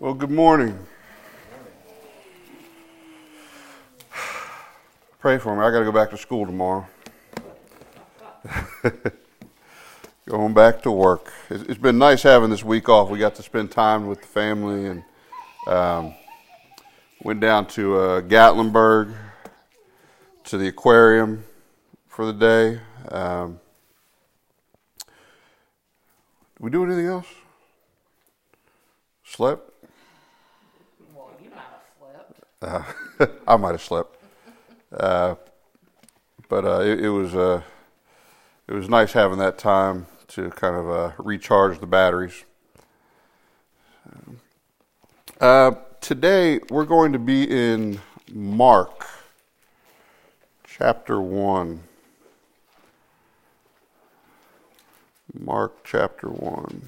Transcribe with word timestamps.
Well, 0.00 0.12
good 0.12 0.30
morning. 0.30 0.76
Pray 5.20 5.38
for 5.38 5.54
me. 5.54 5.62
I 5.62 5.70
got 5.70 5.78
to 5.78 5.84
go 5.84 5.92
back 5.92 6.10
to 6.10 6.16
school 6.16 6.44
tomorrow. 6.44 6.86
Going 10.28 10.52
back 10.52 10.82
to 10.82 10.90
work. 10.90 11.32
It's 11.48 11.78
been 11.78 11.98
nice 11.98 12.24
having 12.24 12.50
this 12.50 12.64
week 12.64 12.88
off. 12.88 13.08
We 13.08 13.20
got 13.20 13.36
to 13.36 13.42
spend 13.42 13.70
time 13.70 14.08
with 14.08 14.20
the 14.20 14.26
family 14.26 14.86
and 14.86 15.04
um, 15.68 16.14
went 17.22 17.38
down 17.40 17.66
to 17.68 17.96
uh, 17.96 18.20
Gatlinburg 18.22 19.14
to 20.44 20.58
the 20.58 20.66
aquarium 20.68 21.44
for 22.08 22.26
the 22.26 22.32
day. 22.32 22.80
Um, 23.14 23.60
did 26.56 26.64
we 26.64 26.70
do 26.70 26.84
anything 26.84 27.06
else? 27.06 27.28
Slept? 29.24 29.70
Well, 31.14 31.30
you 31.42 31.50
might 31.50 31.58
have 31.58 31.82
slept. 31.98 32.40
Uh, 32.64 32.82
I 33.46 33.56
might 33.56 33.72
have 33.72 33.82
slept. 33.82 34.16
Uh, 34.92 35.34
but 36.48 36.64
uh, 36.64 36.80
it, 36.80 37.04
it, 37.04 37.08
was 37.10 37.34
uh, 37.34 37.62
it 38.66 38.72
was 38.72 38.88
nice 38.88 39.12
having 39.12 39.38
that 39.38 39.58
time 39.58 40.06
to 40.28 40.50
kind 40.50 40.74
of 40.74 40.90
uh, 40.90 41.12
recharge 41.18 41.78
the 41.80 41.86
batteries. 41.86 42.44
Uh, 45.40 45.72
today 46.00 46.60
we're 46.70 46.86
going 46.86 47.12
to 47.12 47.18
be 47.18 47.44
in 47.44 48.00
Mark 48.32 49.06
chapter 50.66 51.20
1. 51.20 51.82
Mark 55.38 55.84
chapter 55.84 56.28
1. 56.28 56.82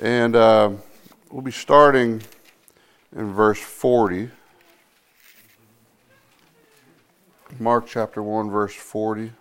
And 0.00 0.36
uh, 0.36 0.70
we'll 1.28 1.42
be 1.42 1.50
starting 1.50 2.22
in 3.16 3.32
verse 3.32 3.58
40. 3.58 4.30
Mark 7.58 7.88
chapter 7.88 8.22
1, 8.22 8.48
verse 8.48 8.74
40. 8.74 9.32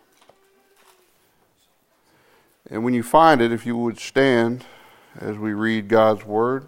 And 2.71 2.83
when 2.83 2.95
you 2.95 3.03
find 3.03 3.39
it, 3.39 3.51
if 3.51 3.67
you 3.67 3.77
would 3.77 3.99
stand 3.99 4.65
as 5.19 5.37
we 5.37 5.53
read 5.53 5.87
God's 5.87 6.25
word. 6.25 6.67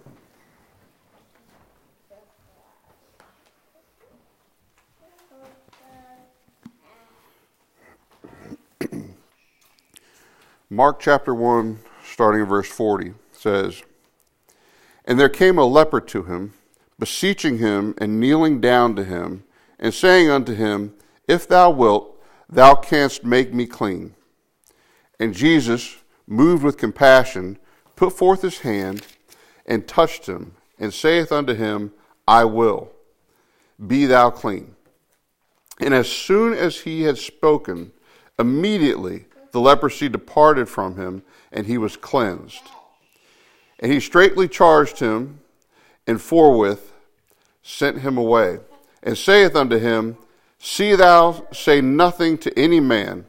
Mark 10.69 10.99
chapter 10.99 11.33
1, 11.33 11.79
starting 12.03 12.41
in 12.41 12.47
verse 12.47 12.69
40, 12.69 13.15
says, 13.39 13.83
And 15.05 15.19
there 15.19 15.29
came 15.29 15.57
a 15.57 15.65
leper 15.65 16.01
to 16.01 16.23
him, 16.23 16.53
beseeching 16.97 17.57
him 17.57 17.95
and 17.97 18.19
kneeling 18.19 18.59
down 18.59 18.95
to 18.97 19.03
him, 19.03 19.43
and 19.79 19.93
saying 19.93 20.29
unto 20.29 20.53
him, 20.53 20.93
If 21.27 21.47
thou 21.47 21.71
wilt, 21.71 22.21
thou 22.49 22.75
canst 22.75 23.23
make 23.23 23.53
me 23.53 23.65
clean. 23.65 24.15
And 25.19 25.33
Jesus, 25.33 25.97
moved 26.27 26.63
with 26.63 26.77
compassion, 26.77 27.57
put 27.95 28.13
forth 28.13 28.41
his 28.41 28.59
hand 28.59 29.05
and 29.65 29.87
touched 29.87 30.27
him, 30.27 30.53
and 30.77 30.93
saith 30.93 31.31
unto 31.31 31.53
him, 31.53 31.91
I 32.27 32.45
will, 32.45 32.91
be 33.85 34.05
thou 34.05 34.29
clean. 34.29 34.75
And 35.79 35.93
as 35.93 36.09
soon 36.09 36.53
as 36.53 36.81
he 36.81 37.03
had 37.03 37.17
spoken, 37.17 37.91
immediately 38.37 39.25
the 39.51 39.59
leprosy 39.59 40.09
departed 40.09 40.67
from 40.67 40.97
him, 40.97 41.23
and 41.51 41.65
he 41.65 41.77
was 41.77 41.97
cleansed. 41.97 42.69
And 43.79 43.91
he 43.91 43.99
straightly 43.99 44.47
charged 44.47 44.99
him, 44.99 45.39
and 46.05 46.21
forthwith 46.21 46.93
sent 47.63 47.99
him 47.99 48.17
away, 48.17 48.59
and 49.01 49.17
saith 49.17 49.55
unto 49.55 49.77
him, 49.77 50.17
See 50.59 50.95
thou 50.95 51.47
say 51.53 51.79
nothing 51.79 52.37
to 52.39 52.59
any 52.59 52.79
man, 52.79 53.25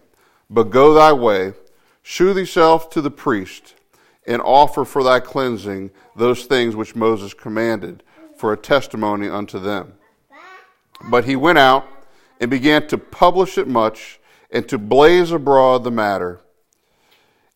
but 0.49 0.71
go 0.71 0.93
thy 0.93 1.13
way 1.13 1.55
Shew 2.03 2.35
thyself 2.35 2.91
to 2.91 3.01
the 3.01 3.11
priest, 3.11 3.75
and 4.27 4.43
offer 4.43 4.85
for 4.85 5.05
thy 5.05 5.21
cleansing 5.21 5.91
those 6.17 6.45
things 6.45 6.75
which 6.75 6.97
Moses 6.97 7.35
commanded, 7.35 8.03
for 8.37 8.53
a 8.53 8.57
testimony 8.57 9.29
unto 9.29 9.59
them. 9.59 9.93
But 11.09 11.25
he 11.25 11.37
went 11.37 11.59
out 11.59 11.87
and 12.41 12.51
began 12.51 12.87
to 12.89 12.99
publish 12.99 13.59
it 13.59 13.69
much, 13.69 14.19
and 14.51 14.69
to 14.69 14.79
blaze 14.79 15.31
abroad 15.31 15.85
the 15.85 15.91
matter, 15.91 16.41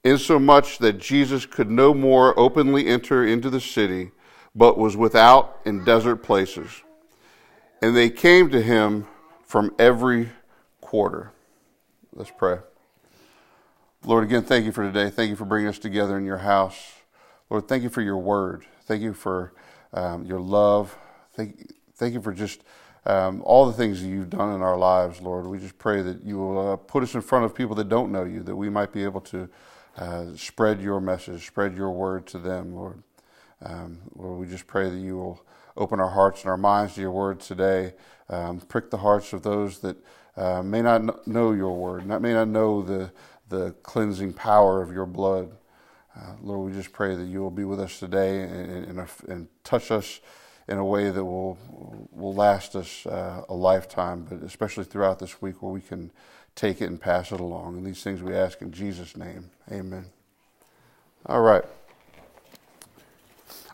insomuch 0.05 0.79
that 0.79 0.99
Jesus 0.99 1.47
could 1.47 1.71
no 1.71 1.95
more 1.95 2.39
openly 2.39 2.87
enter 2.87 3.27
into 3.27 3.49
the 3.51 3.61
city, 3.61 4.13
but 4.55 4.79
was 4.79 4.97
without 4.97 5.59
in 5.65 5.85
desert 5.85 6.17
places. 6.17 6.83
And 7.83 7.97
they 7.97 8.11
came 8.11 8.51
to 8.51 8.63
him 8.63 9.07
from 9.47 9.75
every 9.79 10.31
quarter. 10.81 11.33
Let's 12.15 12.31
pray. 12.31 12.59
Lord, 14.05 14.25
again, 14.25 14.43
thank 14.43 14.67
you 14.67 14.73
for 14.73 14.85
today. 14.85 15.09
Thank 15.09 15.31
you 15.31 15.37
for 15.37 15.47
bringing 15.47 15.69
us 15.69 15.79
together 15.79 16.19
in 16.19 16.25
your 16.25 16.39
house. 16.39 16.77
Lord, 17.49 17.67
thank 17.67 17.83
you 17.83 17.89
for 17.89 18.03
your 18.03 18.19
word. 18.19 18.65
Thank 18.85 19.03
you 19.03 19.15
for 19.15 19.55
um, 19.95 20.25
your 20.25 20.41
love. 20.41 20.97
Thank, 21.35 21.73
thank 21.97 22.13
you 22.13 22.21
for 22.21 22.33
just 22.33 22.63
um, 23.07 23.43
all 23.45 23.67
the 23.67 23.73
things 23.73 24.03
that 24.03 24.09
you've 24.09 24.31
done 24.31 24.55
in 24.55 24.63
our 24.63 24.77
lives, 24.77 25.21
Lord. 25.21 25.47
We 25.47 25.59
just 25.59 25.79
pray 25.79 26.03
that 26.03 26.23
you 26.23 26.37
will 26.37 26.73
uh, 26.73 26.77
put 26.77 27.03
us 27.03 27.15
in 27.15 27.23
front 27.23 27.45
of 27.45 27.55
people 27.55 27.75
that 27.77 27.89
don't 27.89 28.13
know 28.13 28.25
you, 28.25 28.43
that 28.43 28.57
we 28.57 28.69
might 28.69 28.93
be 28.93 29.05
able 29.05 29.21
to 29.23 29.49
uh, 29.97 30.27
spread 30.37 30.81
your 30.81 31.01
message, 31.01 31.47
spread 31.47 31.77
your 31.77 31.91
word 31.91 32.27
to 32.29 32.39
them, 32.39 32.75
Lord. 32.75 33.03
Um, 33.63 33.99
Lord, 34.15 34.41
we 34.41 34.47
just 34.47 34.67
pray 34.67 34.91
that 34.91 34.99
you 34.99 35.17
will 35.17 35.45
open 35.77 36.01
our 36.01 36.11
hearts 36.11 36.43
and 36.43 36.51
our 36.51 36.57
minds 36.57 36.95
to 36.95 37.01
your 37.01 37.11
word 37.11 37.41
today. 37.41 37.95
Um, 38.29 38.61
prick 38.61 38.91
the 38.91 38.99
hearts 38.99 39.33
of 39.33 39.43
those 39.43 39.81
that 39.81 39.97
uh, 40.37 40.63
may 40.63 40.83
not 40.83 41.27
know 41.27 41.53
your 41.53 41.77
word, 41.77 42.07
not, 42.07 42.23
may 42.23 42.33
not 42.33 42.49
know 42.49 42.83
the 42.83 43.13
the 43.49 43.73
cleansing 43.83 44.33
power 44.33 44.83
of 44.83 44.93
your 44.93 45.07
blood. 45.07 45.51
Uh, 46.17 46.35
Lord, 46.43 46.71
we 46.71 46.77
just 46.77 46.93
pray 46.93 47.15
that 47.15 47.25
you 47.25 47.41
will 47.41 47.51
be 47.51 47.65
with 47.65 47.81
us 47.81 47.99
today 47.99 48.43
and, 48.43 48.99
and, 48.99 49.09
and 49.29 49.49
touch 49.65 49.91
us 49.91 50.21
in 50.69 50.79
a 50.79 50.85
way 50.85 51.11
that 51.11 51.25
will 51.25 51.59
will 52.11 52.35
last 52.35 52.75
us 52.75 53.07
uh, 53.07 53.45
a 53.49 53.55
lifetime, 53.55 54.25
but 54.29 54.43
especially 54.43 54.85
throughout 54.85 55.19
this 55.19 55.43
week 55.43 55.63
where 55.63 55.73
we 55.73 55.81
can 55.81 56.11
take 56.55 56.81
it 56.81 56.87
and 56.87 57.01
pass 57.01 57.33
it 57.33 57.41
along. 57.41 57.77
And 57.77 57.87
these 57.87 58.03
things 58.03 58.23
we 58.23 58.35
ask 58.35 58.61
in 58.63 58.73
Jesus' 58.73 59.17
name. 59.17 59.51
Amen. 59.71 60.07
All 61.27 61.41
right. 61.41 61.65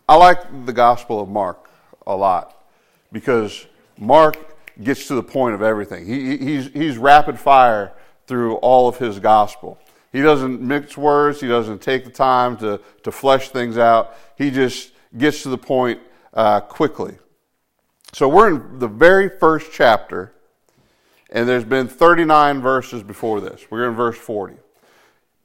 I 0.07 0.15
like 0.15 0.65
the 0.65 0.73
Gospel 0.73 1.21
of 1.21 1.29
Mark 1.29 1.69
a 2.07 2.15
lot 2.15 2.63
because 3.11 3.65
Mark 3.97 4.35
gets 4.81 5.07
to 5.07 5.15
the 5.15 5.23
point 5.23 5.55
of 5.55 5.61
everything. 5.61 6.05
He, 6.05 6.37
he's, 6.37 6.67
he's 6.71 6.97
rapid 6.97 7.39
fire 7.39 7.93
through 8.27 8.55
all 8.55 8.87
of 8.87 8.97
his 8.97 9.19
gospel. 9.19 9.77
He 10.11 10.21
doesn't 10.21 10.61
mix 10.61 10.97
words, 10.97 11.39
he 11.39 11.47
doesn't 11.47 11.81
take 11.81 12.03
the 12.03 12.11
time 12.11 12.57
to, 12.57 12.81
to 13.03 13.11
flesh 13.11 13.49
things 13.49 13.77
out. 13.77 14.15
He 14.37 14.51
just 14.51 14.91
gets 15.17 15.43
to 15.43 15.49
the 15.49 15.57
point 15.57 15.99
uh, 16.33 16.61
quickly. 16.61 17.17
So 18.13 18.27
we're 18.27 18.55
in 18.55 18.79
the 18.79 18.87
very 18.87 19.29
first 19.29 19.71
chapter, 19.71 20.33
and 21.31 21.47
there's 21.47 21.63
been 21.63 21.87
39 21.87 22.61
verses 22.61 23.03
before 23.03 23.39
this. 23.39 23.65
We're 23.69 23.87
in 23.87 23.95
verse 23.95 24.17
40. 24.17 24.55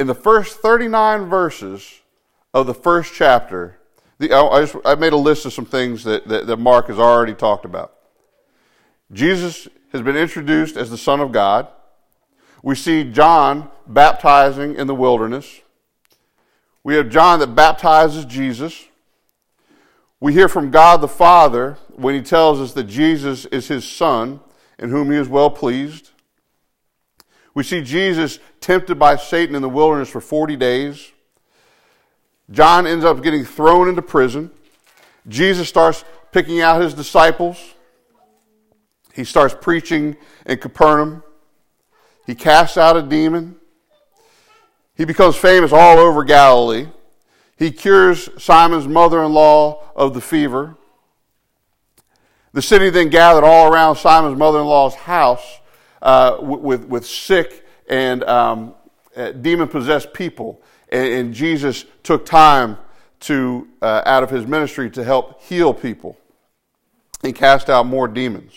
In 0.00 0.06
the 0.06 0.14
first 0.14 0.58
39 0.58 1.26
verses 1.26 2.00
of 2.52 2.66
the 2.66 2.74
first 2.74 3.14
chapter, 3.14 3.78
the, 4.18 4.32
I, 4.32 4.62
just, 4.62 4.76
I 4.84 4.94
made 4.94 5.12
a 5.12 5.18
list 5.18 5.46
of 5.46 5.52
some 5.52 5.64
things 5.64 6.04
that, 6.04 6.26
that, 6.28 6.46
that 6.46 6.56
Mark 6.56 6.88
has 6.88 6.98
already 6.98 7.34
talked 7.34 7.64
about. 7.64 7.94
Jesus 9.12 9.68
has 9.92 10.02
been 10.02 10.16
introduced 10.16 10.76
as 10.76 10.90
the 10.90 10.98
Son 10.98 11.20
of 11.20 11.32
God. 11.32 11.68
We 12.62 12.74
see 12.74 13.04
John 13.04 13.70
baptizing 13.86 14.74
in 14.74 14.86
the 14.86 14.94
wilderness. 14.94 15.60
We 16.82 16.96
have 16.96 17.08
John 17.08 17.38
that 17.40 17.54
baptizes 17.54 18.24
Jesus. 18.24 18.84
We 20.18 20.32
hear 20.32 20.48
from 20.48 20.70
God 20.70 21.00
the 21.00 21.08
Father 21.08 21.78
when 21.94 22.14
he 22.14 22.22
tells 22.22 22.58
us 22.58 22.72
that 22.72 22.84
Jesus 22.84 23.44
is 23.46 23.68
his 23.68 23.88
Son 23.88 24.40
in 24.78 24.90
whom 24.90 25.10
he 25.10 25.16
is 25.16 25.28
well 25.28 25.50
pleased. 25.50 26.10
We 27.54 27.62
see 27.62 27.80
Jesus 27.80 28.38
tempted 28.60 28.98
by 28.98 29.16
Satan 29.16 29.54
in 29.54 29.62
the 29.62 29.68
wilderness 29.68 30.10
for 30.10 30.20
40 30.20 30.56
days. 30.56 31.12
John 32.50 32.86
ends 32.86 33.04
up 33.04 33.22
getting 33.22 33.44
thrown 33.44 33.88
into 33.88 34.02
prison. 34.02 34.50
Jesus 35.26 35.68
starts 35.68 36.04
picking 36.32 36.60
out 36.60 36.82
his 36.82 36.94
disciples. 36.94 37.58
He 39.14 39.24
starts 39.24 39.56
preaching 39.58 40.16
in 40.44 40.58
Capernaum. 40.58 41.22
He 42.26 42.34
casts 42.34 42.76
out 42.76 42.96
a 42.96 43.02
demon. 43.02 43.56
He 44.94 45.04
becomes 45.04 45.36
famous 45.36 45.72
all 45.72 45.98
over 45.98 46.24
Galilee. 46.24 46.88
He 47.56 47.70
cures 47.70 48.28
Simon's 48.36 48.86
mother 48.86 49.22
in 49.22 49.32
law 49.32 49.82
of 49.96 50.12
the 50.12 50.20
fever. 50.20 50.76
The 52.56 52.62
city 52.62 52.88
then 52.88 53.10
gathered 53.10 53.44
all 53.44 53.70
around 53.70 53.96
Simon's 53.96 54.38
mother 54.38 54.60
in 54.60 54.64
law's 54.64 54.94
house 54.94 55.60
uh, 56.00 56.38
with, 56.40 56.86
with 56.86 57.04
sick 57.04 57.66
and 57.86 58.24
um, 58.24 58.74
uh, 59.14 59.32
demon 59.32 59.68
possessed 59.68 60.14
people. 60.14 60.62
And, 60.88 61.06
and, 61.06 61.34
Jesus 61.34 61.84
took 62.02 62.24
time 62.24 62.78
to, 63.20 63.68
uh, 63.82 64.00
out 64.06 64.22
of 64.22 64.30
his 64.30 64.46
ministry 64.46 64.88
to 64.92 65.04
help 65.04 65.42
heal 65.42 65.74
people 65.74 66.16
and 67.22 67.34
cast 67.34 67.68
out 67.68 67.84
more 67.84 68.08
demons. 68.08 68.54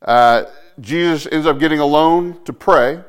Uh, 0.00 0.44
Jesus 0.78 1.26
ends 1.32 1.44
up 1.44 1.58
getting 1.58 1.80
alone 1.80 2.38
to 2.44 2.52
pray. 2.52 3.02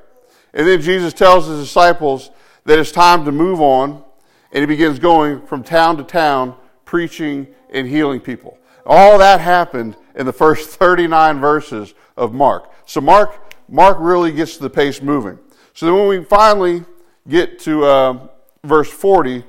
And 0.55 0.67
then 0.67 0.81
Jesus 0.81 1.13
tells 1.13 1.45
his 1.45 1.59
disciples 1.59 2.31
that 2.63 2.79
it's 2.79 2.91
time 2.91 3.25
to 3.25 3.31
move 3.31 3.61
on. 3.61 4.03
And 4.51 4.61
he 4.61 4.65
begins 4.65 4.97
going 4.97 5.45
from 5.45 5.61
town 5.61 5.97
to 5.97 6.03
town, 6.03 6.55
preaching 6.83 7.45
and 7.69 7.87
healing 7.87 8.21
people. 8.21 8.58
All 8.89 9.19
that 9.19 9.39
happened 9.39 9.95
in 10.15 10.25
the 10.25 10.33
first 10.33 10.69
39 10.79 11.39
verses 11.39 11.93
of 12.17 12.33
Mark. 12.33 12.71
So 12.87 12.99
Mark, 12.99 13.53
Mark 13.69 13.97
really 13.99 14.31
gets 14.31 14.57
the 14.57 14.69
pace 14.69 14.99
moving. 14.99 15.37
So 15.73 15.85
then 15.85 15.95
when 15.95 16.07
we 16.07 16.23
finally 16.25 16.83
get 17.27 17.59
to 17.59 17.85
uh, 17.85 18.27
verse 18.63 18.89
40 18.89 19.43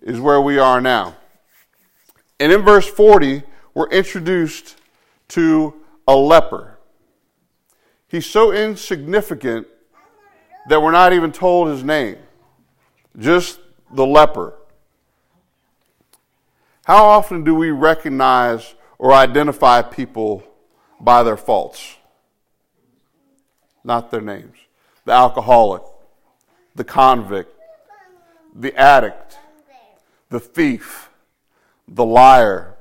is 0.00 0.18
where 0.18 0.40
we 0.40 0.58
are 0.58 0.80
now. 0.80 1.14
And 2.40 2.50
in 2.50 2.62
verse 2.62 2.88
40, 2.88 3.42
we're 3.74 3.90
introduced 3.90 4.76
to 5.28 5.74
a 6.08 6.16
leper. 6.16 6.78
He's 8.08 8.24
so 8.24 8.52
insignificant 8.52 9.66
that 10.70 10.80
we're 10.80 10.92
not 10.92 11.12
even 11.12 11.32
told 11.32 11.68
his 11.68 11.84
name. 11.84 12.16
Just 13.18 13.60
the 13.92 14.06
leper. 14.06 14.54
How 16.86 17.04
often 17.04 17.44
do 17.44 17.54
we 17.54 17.70
recognize 17.70 18.74
or 18.98 19.12
identify 19.12 19.82
people 19.82 20.42
by 21.00 21.22
their 21.22 21.36
faults, 21.36 21.96
not 23.84 24.10
their 24.10 24.20
names? 24.20 24.56
The 25.04 25.12
alcoholic, 25.12 25.82
the 26.74 26.84
convict, 26.84 27.52
the 28.54 28.74
addict, 28.76 29.38
the 30.30 30.40
thief, 30.40 31.10
the 31.88 32.04
liar. 32.04 32.74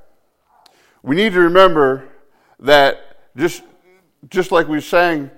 We 1.04 1.16
need 1.16 1.34
to 1.34 1.42
remember 1.42 2.10
that 2.60 3.18
just, 3.36 3.64
just 4.30 4.52
like 4.52 4.68
we 4.68 4.82
sang 4.82 5.30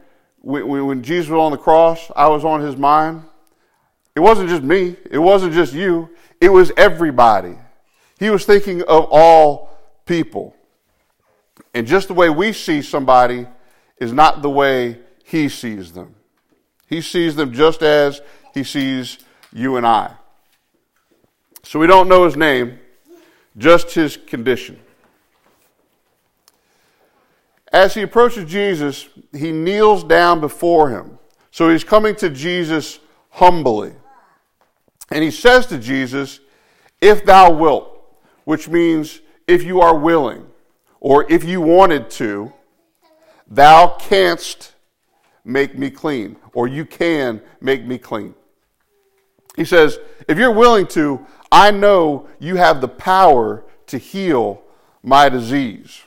when, 0.41 0.85
when 0.85 1.03
Jesus 1.03 1.29
was 1.29 1.39
on 1.39 1.51
the 1.51 1.57
cross, 1.57 2.11
I 2.15 2.27
was 2.27 2.45
on 2.45 2.61
his 2.61 2.77
mind. 2.77 3.23
It 4.15 4.21
wasn't 4.21 4.49
just 4.49 4.63
me. 4.63 4.95
It 5.11 5.19
wasn't 5.19 5.53
just 5.53 5.73
you. 5.73 6.09
It 6.39 6.49
was 6.49 6.71
everybody. 6.77 7.55
He 8.19 8.29
was 8.29 8.45
thinking 8.45 8.81
of 8.83 9.07
all 9.11 9.69
people. 10.05 10.55
And 11.77 11.85
just 11.85 12.07
the 12.07 12.15
way 12.15 12.31
we 12.31 12.53
see 12.53 12.81
somebody 12.81 13.45
is 13.99 14.11
not 14.11 14.41
the 14.41 14.49
way 14.49 14.97
he 15.23 15.47
sees 15.47 15.91
them. 15.91 16.15
He 16.87 17.01
sees 17.01 17.35
them 17.35 17.53
just 17.53 17.83
as 17.83 18.19
he 18.51 18.63
sees 18.63 19.19
you 19.53 19.77
and 19.77 19.85
I. 19.85 20.15
So 21.61 21.77
we 21.77 21.85
don't 21.85 22.09
know 22.09 22.25
his 22.25 22.35
name, 22.35 22.79
just 23.59 23.91
his 23.91 24.17
condition. 24.17 24.79
As 27.71 27.93
he 27.93 28.01
approaches 28.01 28.49
Jesus, 28.49 29.07
he 29.31 29.51
kneels 29.51 30.03
down 30.03 30.39
before 30.39 30.89
him. 30.89 31.19
So 31.51 31.69
he's 31.69 31.83
coming 31.83 32.15
to 32.15 32.31
Jesus 32.31 32.99
humbly. 33.29 33.93
And 35.11 35.23
he 35.23 35.29
says 35.29 35.67
to 35.67 35.77
Jesus, 35.77 36.39
If 37.01 37.23
thou 37.23 37.51
wilt, 37.51 38.01
which 38.45 38.67
means 38.67 39.21
if 39.45 39.61
you 39.61 39.81
are 39.81 39.95
willing 39.95 40.47
or 40.99 41.25
if 41.31 41.43
you 41.43 41.61
wanted 41.61 42.09
to, 42.11 42.51
thou 43.47 43.95
canst 43.99 44.73
make 45.43 45.77
me 45.77 45.89
clean, 45.89 46.35
or 46.53 46.67
you 46.67 46.85
can 46.85 47.41
make 47.61 47.85
me 47.85 47.97
clean. 47.97 48.35
He 49.55 49.65
says, 49.65 49.97
if 50.27 50.37
you're 50.37 50.51
willing 50.51 50.87
to, 50.87 51.25
I 51.51 51.71
know 51.71 52.27
you 52.39 52.57
have 52.57 52.81
the 52.81 52.87
power 52.87 53.63
to 53.87 53.97
heal 53.97 54.61
my 55.01 55.29
disease. 55.29 56.01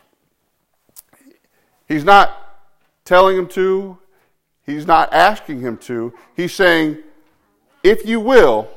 He's 1.88 2.04
not 2.04 2.36
telling 3.04 3.36
him 3.36 3.48
to, 3.48 3.98
he's 4.64 4.86
not 4.86 5.12
asking 5.12 5.60
him 5.60 5.78
to. 5.78 6.12
He's 6.36 6.52
saying, 6.52 6.98
if 7.82 8.06
you 8.06 8.20
will, 8.20 8.68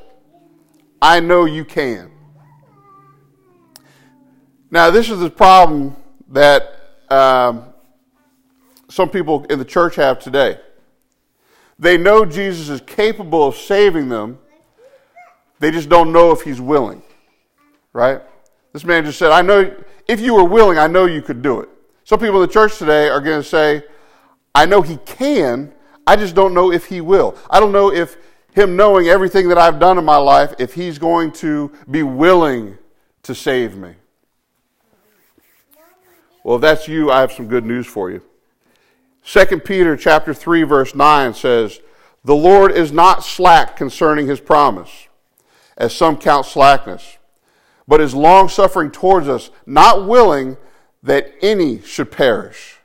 I 1.01 1.19
know 1.19 1.45
you 1.45 1.65
can. 1.65 2.09
Now, 4.71 4.89
this 4.89 5.11
is 5.11 5.19
the 5.19 5.29
problem 5.29 5.95
that 6.33 6.79
um, 7.09 7.65
some 8.89 9.09
people 9.09 9.45
in 9.45 9.59
the 9.59 9.65
church 9.65 9.95
have 9.95 10.19
today. 10.19 10.59
They 11.79 11.97
know 11.97 12.25
Jesus 12.25 12.69
is 12.69 12.81
capable 12.81 13.47
of 13.47 13.55
saving 13.55 14.09
them, 14.09 14.39
they 15.59 15.71
just 15.71 15.87
don't 15.87 16.11
know 16.11 16.31
if 16.31 16.41
he's 16.41 16.59
willing. 16.59 17.01
Right? 17.93 18.21
This 18.73 18.83
man 18.83 19.05
just 19.05 19.19
said, 19.19 19.31
I 19.31 19.41
know, 19.41 19.73
if 20.07 20.19
you 20.19 20.33
were 20.33 20.43
willing, 20.43 20.77
I 20.77 20.87
know 20.87 21.05
you 21.05 21.21
could 21.21 21.41
do 21.41 21.61
it. 21.61 21.69
Some 22.03 22.19
people 22.19 22.41
in 22.41 22.47
the 22.47 22.53
church 22.53 22.77
today 22.77 23.07
are 23.07 23.21
going 23.21 23.41
to 23.41 23.47
say, 23.47 23.83
I 24.53 24.65
know 24.65 24.81
he 24.81 24.97
can, 24.97 25.71
I 26.05 26.15
just 26.15 26.35
don't 26.35 26.53
know 26.53 26.71
if 26.71 26.85
he 26.87 26.99
will. 26.99 27.37
I 27.49 27.59
don't 27.59 27.71
know 27.71 27.93
if 27.93 28.17
him 28.53 28.75
knowing 28.75 29.07
everything 29.07 29.47
that 29.49 29.57
I've 29.57 29.79
done 29.79 29.97
in 29.97 30.05
my 30.05 30.17
life, 30.17 30.53
if 30.59 30.73
he's 30.73 30.97
going 30.97 31.31
to 31.33 31.71
be 31.89 32.03
willing 32.03 32.77
to 33.23 33.33
save 33.33 33.75
me. 33.77 33.95
Well, 36.43 36.57
if 36.57 36.61
that's 36.61 36.87
you, 36.87 37.09
I 37.09 37.21
have 37.21 37.31
some 37.31 37.47
good 37.47 37.65
news 37.65 37.87
for 37.87 38.11
you. 38.11 38.21
2 39.25 39.59
Peter 39.59 39.95
chapter 39.95 40.33
3 40.33 40.63
verse 40.63 40.93
9 40.93 41.33
says, 41.33 41.79
"The 42.25 42.35
Lord 42.35 42.71
is 42.71 42.91
not 42.91 43.23
slack 43.23 43.77
concerning 43.77 44.27
his 44.27 44.41
promise, 44.41 45.07
as 45.77 45.95
some 45.95 46.17
count 46.17 46.45
slackness, 46.45 47.17
but 47.87 48.01
is 48.01 48.13
long-suffering 48.13 48.91
towards 48.91 49.29
us, 49.29 49.49
not 49.65 50.05
willing 50.05 50.57
that 51.01 51.33
any 51.41 51.81
should 51.81 52.11
perish, 52.11 52.79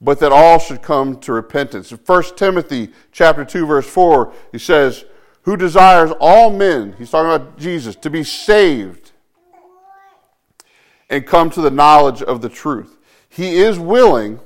but 0.00 0.18
that 0.20 0.32
all 0.32 0.58
should 0.58 0.82
come 0.82 1.16
to 1.20 1.32
repentance." 1.32 1.90
In 1.92 1.98
1 1.98 2.36
Timothy 2.36 2.92
chapter 3.12 3.46
2 3.46 3.64
verse 3.64 3.86
4, 3.86 4.32
he 4.52 4.58
says, 4.58 5.06
"Who 5.42 5.56
desires 5.56 6.10
all 6.20 6.50
men, 6.50 6.94
he's 6.98 7.10
talking 7.10 7.32
about 7.32 7.56
Jesus, 7.56 7.96
to 7.96 8.10
be 8.10 8.24
saved 8.24 8.99
and 11.10 11.26
come 11.26 11.50
to 11.50 11.60
the 11.60 11.70
knowledge 11.70 12.22
of 12.22 12.40
the 12.40 12.48
truth. 12.48 12.96
He 13.28 13.56
is 13.56 13.78
willing, 13.78 14.40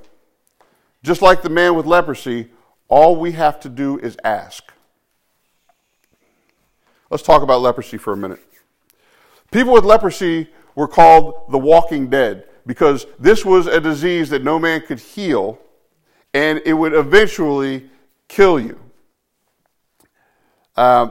just 1.03 1.23
like 1.23 1.43
the 1.43 1.51
man 1.51 1.77
with 1.77 1.87
leprosy, 1.87 2.51
all 2.89 3.17
we 3.17 3.33
have 3.33 3.61
to 3.61 3.69
do 3.69 3.99
is 3.99 4.17
ask. 4.25 4.73
Let's 7.11 7.23
talk 7.23 7.43
about 7.43 7.61
leprosy 7.61 7.99
for 7.99 8.15
a 8.15 8.17
minute. 8.17 8.41
People 9.53 9.75
with 9.75 9.85
leprosy 9.85 10.49
were 10.75 10.89
called 10.89 11.53
the 11.53 11.59
walking 11.59 12.09
dead 12.09 12.47
because 12.67 13.07
this 13.19 13.45
was 13.45 13.67
a 13.67 13.81
disease 13.81 14.31
that 14.31 14.43
no 14.43 14.59
man 14.59 14.81
could 14.81 14.99
heal 14.99 15.59
and 16.33 16.61
it 16.65 16.73
would 16.73 16.95
eventually 16.95 17.89
kill 18.27 18.59
you. 18.59 18.81
Uh, 20.77 21.11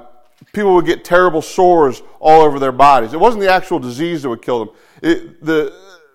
people 0.51 0.73
would 0.75 0.85
get 0.85 1.05
terrible 1.05 1.41
sores 1.41 2.01
all 2.19 2.41
over 2.41 2.59
their 2.59 2.71
bodies. 2.71 3.13
It 3.13 3.19
wasn't 3.19 3.41
the 3.41 3.51
actual 3.51 3.79
disease 3.79 4.23
that 4.23 4.29
would 4.29 4.41
kill 4.41 4.65
them. 4.65 4.75
It, 5.01 5.43
the, 5.43 5.73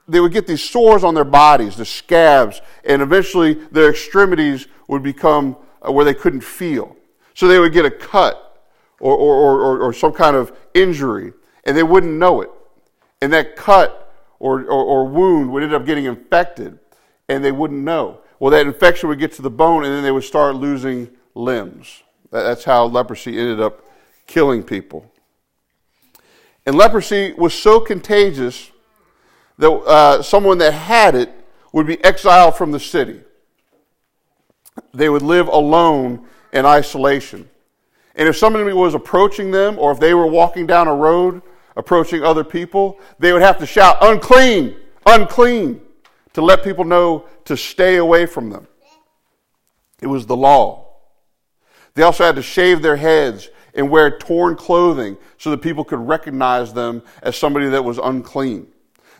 they 0.08 0.20
would 0.20 0.32
get 0.32 0.46
these 0.46 0.62
sores 0.62 1.04
on 1.04 1.14
their 1.14 1.24
bodies, 1.24 1.76
the 1.76 1.84
scabs, 1.84 2.60
and 2.84 3.02
eventually 3.02 3.54
their 3.54 3.90
extremities 3.90 4.66
would 4.88 5.02
become 5.02 5.56
uh, 5.86 5.92
where 5.92 6.04
they 6.04 6.14
couldn't 6.14 6.40
feel. 6.40 6.96
So 7.34 7.46
they 7.46 7.58
would 7.58 7.72
get 7.72 7.84
a 7.84 7.90
cut 7.90 8.44
or, 9.00 9.14
or, 9.14 9.60
or, 9.60 9.80
or, 9.80 9.92
some 9.92 10.12
kind 10.12 10.34
of 10.34 10.50
injury, 10.74 11.32
and 11.64 11.76
they 11.76 11.84
wouldn't 11.84 12.14
know 12.14 12.40
it. 12.40 12.50
And 13.22 13.32
that 13.32 13.54
cut 13.54 14.12
or, 14.40 14.62
or, 14.62 14.84
or 14.84 15.04
wound 15.04 15.52
would 15.52 15.62
end 15.62 15.72
up 15.72 15.86
getting 15.86 16.06
infected, 16.06 16.80
and 17.28 17.44
they 17.44 17.52
wouldn't 17.52 17.84
know. 17.84 18.20
Well, 18.40 18.50
that 18.50 18.66
infection 18.66 19.08
would 19.08 19.20
get 19.20 19.32
to 19.32 19.42
the 19.42 19.50
bone, 19.50 19.84
and 19.84 19.92
then 19.92 20.02
they 20.02 20.10
would 20.10 20.24
start 20.24 20.56
losing 20.56 21.10
limbs. 21.34 22.02
That's 22.32 22.64
how 22.64 22.86
leprosy 22.86 23.38
ended 23.38 23.60
up 23.60 23.87
killing 24.28 24.62
people. 24.62 25.10
And 26.64 26.76
leprosy 26.76 27.32
was 27.32 27.52
so 27.54 27.80
contagious 27.80 28.70
that 29.58 29.70
uh, 29.70 30.22
someone 30.22 30.58
that 30.58 30.72
had 30.72 31.16
it 31.16 31.34
would 31.72 31.86
be 31.86 32.02
exiled 32.04 32.56
from 32.56 32.70
the 32.70 32.78
city. 32.78 33.20
They 34.94 35.08
would 35.08 35.22
live 35.22 35.48
alone 35.48 36.26
in 36.52 36.64
isolation. 36.64 37.48
And 38.14 38.28
if 38.28 38.36
somebody 38.36 38.72
was 38.72 38.94
approaching 38.94 39.50
them, 39.50 39.78
or 39.78 39.90
if 39.92 39.98
they 39.98 40.14
were 40.14 40.26
walking 40.26 40.66
down 40.66 40.86
a 40.86 40.94
road 40.94 41.42
approaching 41.76 42.22
other 42.22 42.44
people, 42.44 42.98
they 43.18 43.32
would 43.32 43.42
have 43.42 43.58
to 43.58 43.66
shout, 43.66 43.96
unclean, 44.00 44.76
unclean, 45.06 45.80
to 46.34 46.42
let 46.42 46.62
people 46.62 46.84
know 46.84 47.24
to 47.44 47.56
stay 47.56 47.96
away 47.96 48.26
from 48.26 48.50
them. 48.50 48.66
It 50.02 50.06
was 50.06 50.26
the 50.26 50.36
law. 50.36 50.88
They 51.94 52.02
also 52.02 52.24
had 52.24 52.36
to 52.36 52.42
shave 52.42 52.82
their 52.82 52.96
heads 52.96 53.48
and 53.74 53.90
wear 53.90 54.18
torn 54.18 54.56
clothing 54.56 55.16
so 55.36 55.50
that 55.50 55.58
people 55.58 55.84
could 55.84 56.00
recognize 56.00 56.72
them 56.72 57.02
as 57.22 57.36
somebody 57.36 57.68
that 57.68 57.84
was 57.84 57.98
unclean. 57.98 58.66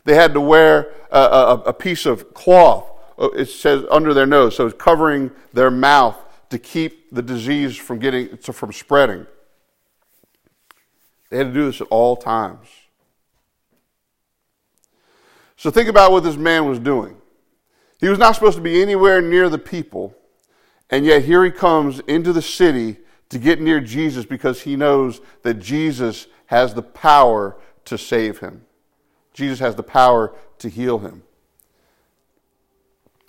They 0.05 0.15
had 0.15 0.35
to 0.35 0.41
wear 0.41 0.93
a, 1.11 1.19
a, 1.19 1.55
a 1.67 1.73
piece 1.73 2.07
of 2.07 2.33
cloth 2.35 2.89
uh, 3.19 3.31
it 3.31 3.47
says 3.47 3.85
under 3.91 4.15
their 4.15 4.27
nose, 4.27 4.55
so 4.55 4.67
it's 4.67 4.81
covering 4.81 5.31
their 5.53 5.71
mouth 5.71 6.17
to 6.51 6.59
keep 6.59 7.11
the 7.11 7.23
disease 7.23 7.77
from 7.77 7.99
getting 7.99 8.37
from 8.39 8.73
spreading. 8.73 9.27
They 11.31 11.39
had 11.39 11.49
to 11.49 11.53
do 11.53 11.67
this 11.67 11.81
at 11.81 11.89
all 11.89 12.17
times. 12.17 12.69
So 15.57 15.71
think 15.71 15.89
about 15.89 16.13
what 16.13 16.23
this 16.23 16.37
man 16.37 16.67
was 16.67 16.79
doing. 16.79 17.17
He 18.01 18.09
was 18.09 18.21
not 18.21 18.37
supposed 18.37 18.57
to 18.57 18.63
be 18.63 18.81
anywhere 18.81 19.21
near 19.21 19.49
the 19.49 19.59
people, 19.59 20.15
and 20.89 21.05
yet 21.05 21.25
here 21.25 21.45
he 21.45 21.51
comes 21.51 21.99
into 22.01 22.33
the 22.33 22.41
city 22.41 22.99
to 23.31 23.39
get 23.39 23.61
near 23.61 23.81
Jesus 23.81 24.25
because 24.25 24.63
he 24.63 24.77
knows 24.77 25.21
that 25.43 25.55
Jesus 25.55 26.27
has 26.47 26.75
the 26.75 26.83
power 26.83 27.57
to 27.85 27.99
save 27.99 28.39
him. 28.39 28.65
Jesus 29.33 29.59
has 29.59 29.77
the 29.77 29.83
power 29.83 30.35
to 30.59 30.69
heal 30.69 30.99
him. 30.99 31.23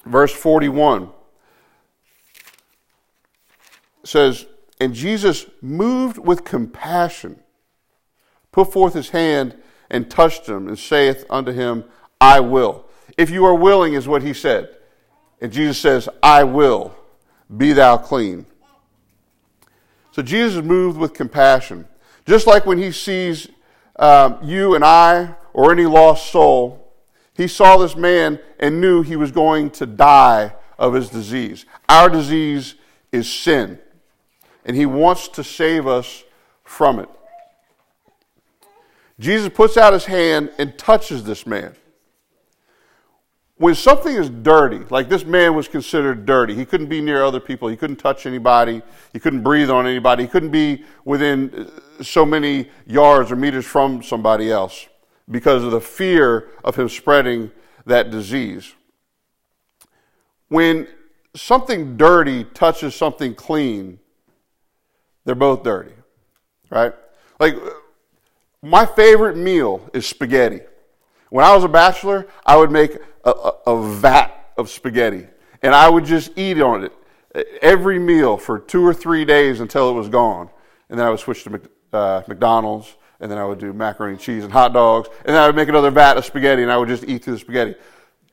Verse 0.06 0.34
41 0.34 1.10
says, 4.04 4.46
And 4.80 4.94
Jesus, 4.94 5.46
moved 5.62 6.18
with 6.18 6.44
compassion, 6.44 7.40
put 8.52 8.72
forth 8.72 8.94
his 8.94 9.10
hand 9.10 9.56
and 9.90 10.10
touched 10.10 10.48
him, 10.48 10.68
and 10.68 10.80
saith 10.80 11.26
unto 11.30 11.52
him, 11.52 11.84
I 12.22 12.40
will. 12.40 12.86
If 13.18 13.30
you 13.30 13.46
are 13.46 13.56
willing, 13.56 13.94
is 13.94 14.08
what 14.08 14.24
he 14.24 14.34
said. 14.34 14.70
And 15.42 15.52
Jesus 15.52 15.78
says, 15.78 16.08
I 16.22 16.44
will. 16.44 16.96
Be 17.56 17.74
thou 17.74 17.98
clean. 17.98 18.46
So 20.20 20.24
Jesus 20.24 20.58
is 20.58 20.64
moved 20.64 20.98
with 21.00 21.14
compassion. 21.14 21.88
Just 22.26 22.46
like 22.46 22.66
when 22.66 22.78
he 22.78 22.92
sees 22.92 23.48
um, 23.96 24.38
you 24.44 24.76
and 24.76 24.84
I 24.84 25.34
or 25.54 25.72
any 25.72 25.86
lost 25.86 26.30
soul, 26.30 26.92
he 27.38 27.48
saw 27.48 27.78
this 27.78 27.96
man 27.96 28.38
and 28.60 28.82
knew 28.82 29.02
he 29.02 29.16
was 29.16 29.32
going 29.32 29.70
to 29.70 29.86
die 29.86 30.54
of 30.78 30.94
his 30.94 31.08
disease. 31.08 31.66
Our 31.88 32.10
disease 32.10 32.76
is 33.14 33.32
sin, 33.32 33.80
and 34.66 34.76
he 34.76 34.86
wants 34.86 35.30
to 35.30 35.42
save 35.42 35.88
us 35.88 36.26
from 36.66 37.00
it. 37.00 37.10
Jesus 39.22 39.48
puts 39.48 39.78
out 39.78 39.94
his 39.94 40.04
hand 40.04 40.52
and 40.58 40.78
touches 40.78 41.24
this 41.24 41.48
man 41.48 41.78
when 43.60 43.76
something 43.76 44.16
is 44.16 44.30
dirty, 44.30 44.80
like 44.90 45.10
this 45.10 45.26
man 45.26 45.54
was 45.54 45.68
considered 45.68 46.26
dirty, 46.26 46.56
he 46.56 46.64
couldn't 46.64 46.88
be 46.88 47.02
near 47.02 47.26
other 47.26 47.42
people, 47.42 47.68
he 47.68 47.76
couldn't 47.76 47.98
touch 47.98 48.26
anybody, 48.26 48.82
he 49.12 49.20
couldn't 49.20 49.44
breathe 49.44 49.70
on 49.70 49.86
anybody, 49.86 50.24
he 50.24 50.30
couldn't 50.30 50.52
be 50.52 50.86
within 51.04 51.54
uh, 51.54 52.02
so 52.02 52.26
many 52.26 52.70
yards 52.88 53.34
or 53.34 53.36
meters 53.36 53.66
from 53.66 54.02
somebody 54.02 54.50
else 54.50 54.88
because 55.30 55.62
of 55.66 55.72
the 55.72 55.82
fear 55.82 56.48
of 56.64 56.78
him 56.78 56.88
spreading 56.88 57.52
that 57.86 58.10
disease. 58.12 58.74
When 60.48 60.88
something 61.36 61.98
dirty 61.98 62.46
touches 62.46 62.96
something 62.96 63.36
clean, 63.36 64.00
they're 65.26 65.36
both 65.36 65.64
dirty, 65.64 65.94
right? 66.70 66.94
Like, 67.42 67.56
my 68.62 68.86
favorite 68.86 69.36
meal 69.36 69.90
is 69.94 70.06
spaghetti. 70.06 70.62
When 71.30 71.44
I 71.44 71.54
was 71.54 71.66
a 71.66 71.70
bachelor, 71.70 72.26
I 72.46 72.56
would 72.56 72.72
make 72.72 72.98
a, 73.24 73.52
a, 73.68 73.82
vat 73.82 74.52
of 74.58 74.70
spaghetti 74.70 75.28
and 75.62 75.74
I 75.74 75.90
would 75.90 76.06
just 76.06 76.32
eat 76.38 76.62
on 76.62 76.84
it 76.84 76.94
every 77.62 78.00
meal 78.00 78.38
for 78.38 78.60
two 78.60 78.86
or 78.86 78.94
three 78.94 79.26
days 79.26 79.60
until 79.60 79.90
it 79.90 79.94
was 79.94 80.10
gone. 80.10 80.50
And 80.90 80.98
then 81.00 81.06
I 81.06 81.10
would 81.10 81.20
switch 81.20 81.44
to 81.44 81.62
uh, 81.94 82.24
McDonald's 82.28 82.96
and 83.20 83.30
then 83.30 83.38
I 83.38 83.46
would 83.46 83.60
do 83.60 83.74
macaroni 83.74 84.14
and 84.14 84.22
cheese 84.22 84.44
and 84.44 84.52
hot 84.52 84.74
dogs. 84.74 85.10
And 85.26 85.36
then 85.36 85.42
I 85.42 85.46
would 85.46 85.56
make 85.56 85.70
another 85.70 85.92
vat 85.92 86.18
of 86.18 86.26
spaghetti 86.26 86.64
and 86.64 86.72
I 86.72 86.78
would 86.78 86.88
just 86.88 87.04
eat 87.04 87.24
through 87.24 87.34
the 87.34 87.40
spaghetti. 87.40 87.76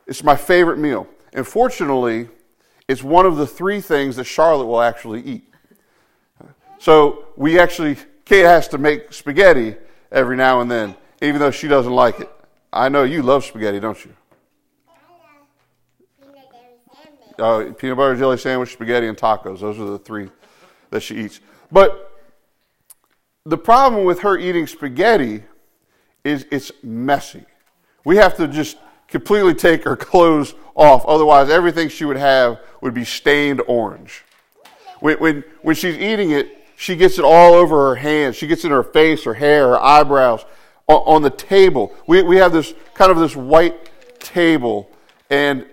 It's 0.07 0.23
my 0.23 0.37
favorite 0.37 0.79
meal. 0.79 1.09
And 1.33 1.47
fortunately, 1.47 2.29
it's 2.89 3.03
one 3.03 3.27
of 3.27 3.37
the 3.37 3.47
three 3.47 3.81
things 3.81 4.17
that 4.17 4.25
Charlotte 4.25 4.67
will 4.67 4.81
actually 4.81 5.23
eat. 5.23 5.53
So 6.79 7.27
we 7.37 7.59
actually, 7.59 7.97
Kate 8.25 8.45
has 8.45 8.69
to 8.69 8.79
make 8.79 9.13
spaghetti 9.13 9.77
every 10.13 10.37
now 10.37 10.61
and 10.61 10.71
then, 10.71 10.95
even 11.21 11.41
though 11.41 11.51
she 11.51 11.67
doesn't 11.67 11.93
like 11.93 12.21
it. 12.21 12.31
I 12.73 12.89
know 12.89 13.03
you 13.03 13.23
love 13.23 13.45
spaghetti, 13.45 13.81
don't 13.81 14.03
you? 14.05 14.15
Uh, 17.39 17.73
peanut 17.79 17.97
butter 17.97 18.17
jelly 18.17 18.39
sandwich, 18.39 18.73
spaghetti, 18.73 19.07
and 19.07 19.17
tacos. 19.17 19.61
Those 19.61 19.79
are 19.79 19.85
the 19.85 19.99
three 19.99 20.31
that 20.91 21.01
she 21.01 21.17
eats. 21.17 21.41
But 21.71 22.13
the 23.45 23.59
problem 23.59 24.05
with 24.05 24.21
her 24.21 24.39
eating 24.39 24.67
spaghetti 24.67 25.45
is 26.25 26.47
it's 26.51 26.73
messy. 26.83 27.45
We 28.05 28.17
have 28.17 28.37
to 28.37 28.49
just 28.49 28.79
completely 29.09 29.55
take 29.55 29.85
her 29.85 29.97
clothes 29.97 30.55
off. 30.75 31.05
Otherwise, 31.07 31.51
everything 31.51 31.89
she 31.89 32.05
would 32.05 32.17
have 32.17 32.61
would 32.81 32.95
be 32.95 33.05
stained 33.05 33.63
orange. 33.67 34.25
When, 35.01 35.19
when, 35.19 35.45
when 35.63 35.75
she's 35.75 35.97
eating 35.97 36.31
it, 36.31 36.65
she 36.77 36.97
gets 36.97 37.19
it 37.19 37.25
all 37.25 37.55
over 37.55 37.89
her 37.89 37.95
hands. 37.97 38.37
She 38.37 38.47
gets 38.47 38.65
it 38.65 38.69
in 38.69 38.73
her 38.73 38.83
face, 38.83 39.25
her 39.25 39.35
hair, 39.35 39.69
her 39.69 39.83
eyebrows, 39.83 40.45
on, 40.87 40.97
on 40.97 41.23
the 41.23 41.31
table. 41.31 41.95
We, 42.07 42.23
we 42.23 42.37
have 42.37 42.53
this 42.53 42.75
kind 42.95 43.11
of 43.11 43.19
this 43.19 43.35
white 43.35 43.91
table, 44.19 44.91
and 45.31 45.67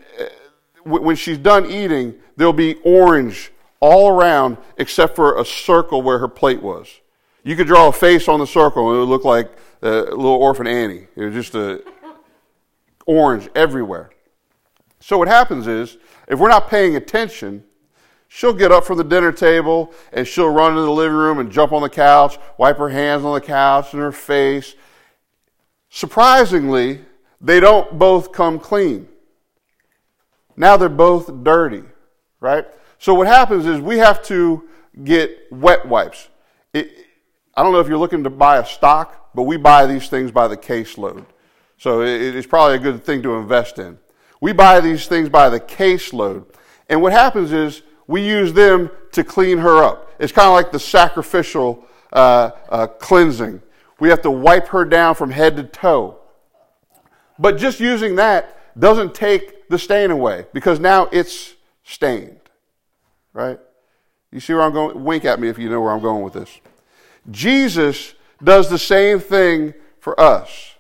when 0.84 1.16
she's 1.16 1.38
done 1.38 1.70
eating, 1.70 2.16
there'll 2.36 2.54
be 2.54 2.76
orange 2.84 3.52
all 3.80 4.10
around 4.10 4.58
except 4.78 5.16
for 5.16 5.40
a 5.40 5.46
circle 5.46 6.02
where 6.02 6.20
her 6.20 6.28
plate 6.28 6.62
was. 6.62 6.88
You 7.44 7.56
could 7.56 7.68
draw 7.68 7.90
a 7.90 7.92
face 7.92 8.28
on 8.28 8.40
the 8.40 8.48
circle 8.48 8.90
and 8.90 8.98
it 8.98 9.00
would 9.02 9.10
look 9.10 9.26
like 9.26 9.52
a 9.82 9.88
little 9.88 10.28
orphan 10.28 10.68
Annie. 10.68 11.08
It 11.16 11.26
was 11.26 11.34
just 11.34 11.56
a 11.56 11.84
orange 13.06 13.50
everywhere. 13.56 14.12
So 15.02 15.18
what 15.18 15.28
happens 15.28 15.68
is, 15.68 15.98
if 16.30 16.40
we're 16.40 16.48
not 16.48 16.70
paying 16.70 16.96
attention, 16.96 17.66
she'll 18.30 18.54
get 18.54 18.72
up 18.72 18.86
from 18.86 18.98
the 18.98 19.04
dinner 19.04 19.34
table 19.34 19.94
and 20.14 20.26
she'll 20.26 20.50
run 20.50 20.72
into 20.72 20.84
the 20.84 20.92
living 20.92 21.18
room 21.18 21.40
and 21.40 21.52
jump 21.52 21.74
on 21.74 21.82
the 21.82 21.90
couch, 21.90 22.38
wipe 22.58 22.78
her 22.78 22.90
hands 22.90 23.26
on 23.26 23.34
the 23.34 23.42
couch 23.42 23.92
and 23.92 24.02
her 24.02 24.14
face. 24.14 24.76
Surprisingly, 25.90 27.02
they 27.42 27.60
don't 27.60 28.00
both 28.00 28.32
come 28.32 28.58
clean. 28.58 29.10
Now 30.56 30.78
they're 30.78 30.90
both 30.90 31.44
dirty, 31.44 31.84
right? 32.40 32.66
So 33.00 33.14
what 33.14 33.28
happens 33.28 33.66
is 33.66 33.80
we 33.80 33.98
have 33.98 34.24
to 34.26 34.68
get 35.04 35.52
wet 35.52 35.88
wipes. 35.88 36.30
It, 36.74 36.92
I 37.56 37.64
don't 37.64 37.72
know 37.72 37.80
if 37.80 37.88
you're 37.88 37.98
looking 37.98 38.24
to 38.24 38.30
buy 38.30 38.58
a 38.58 38.66
stock, 38.66 39.32
but 39.34 39.44
we 39.44 39.58
buy 39.58 39.86
these 39.86 40.10
things 40.10 40.32
by 40.32 40.48
the 40.48 40.58
caseload. 40.58 41.26
So 41.78 42.02
it, 42.02 42.36
it's 42.36 42.48
probably 42.48 42.76
a 42.76 42.80
good 42.80 43.04
thing 43.04 43.22
to 43.24 43.36
invest 43.36 43.80
in. 43.80 43.98
We 44.42 44.54
buy 44.54 44.80
these 44.80 45.08
things 45.08 45.30
by 45.30 45.50
the 45.50 45.60
caseload. 45.60 46.46
And 46.90 47.02
what 47.02 47.14
happens 47.14 47.52
is 47.52 47.82
we 48.08 48.26
use 48.26 48.54
them 48.54 48.90
to 49.14 49.24
clean 49.24 49.58
her 49.60 49.84
up. 49.84 50.12
It's 50.20 50.32
kind 50.32 50.48
of 50.48 50.54
like 50.54 50.72
the 50.72 50.80
sacrificial 50.80 51.86
uh, 52.12 52.52
uh, 52.70 52.88
cleansing. 52.88 53.62
We 54.00 54.10
have 54.10 54.22
to 54.24 54.32
wipe 54.32 54.68
her 54.70 54.86
down 54.86 55.16
from 55.16 55.32
head 55.32 55.56
to 55.58 55.64
toe. 55.64 56.20
But 57.40 57.58
just 57.58 57.80
using 57.80 58.16
that 58.16 58.80
doesn't 58.80 59.14
take 59.14 59.63
the 59.74 59.80
stain 59.80 60.12
away 60.12 60.46
because 60.54 60.80
now 60.80 61.10
it's 61.12 61.56
stained. 61.84 62.40
Right? 63.34 63.60
You 64.32 64.40
see 64.40 64.54
where 64.54 64.62
I'm 64.62 64.72
going? 64.72 65.04
Wink 65.04 65.26
at 65.26 65.40
me 65.40 65.50
if 65.50 65.58
you 65.58 65.70
know 65.70 65.82
where 65.82 65.92
I'm 65.92 66.02
going 66.02 66.24
with 66.24 66.34
this. 66.34 66.60
Jesus 67.32 68.14
does 68.42 68.70
the 68.70 68.78
same 68.78 69.20
thing 69.20 69.74
for 70.00 70.18
us. 70.20 70.76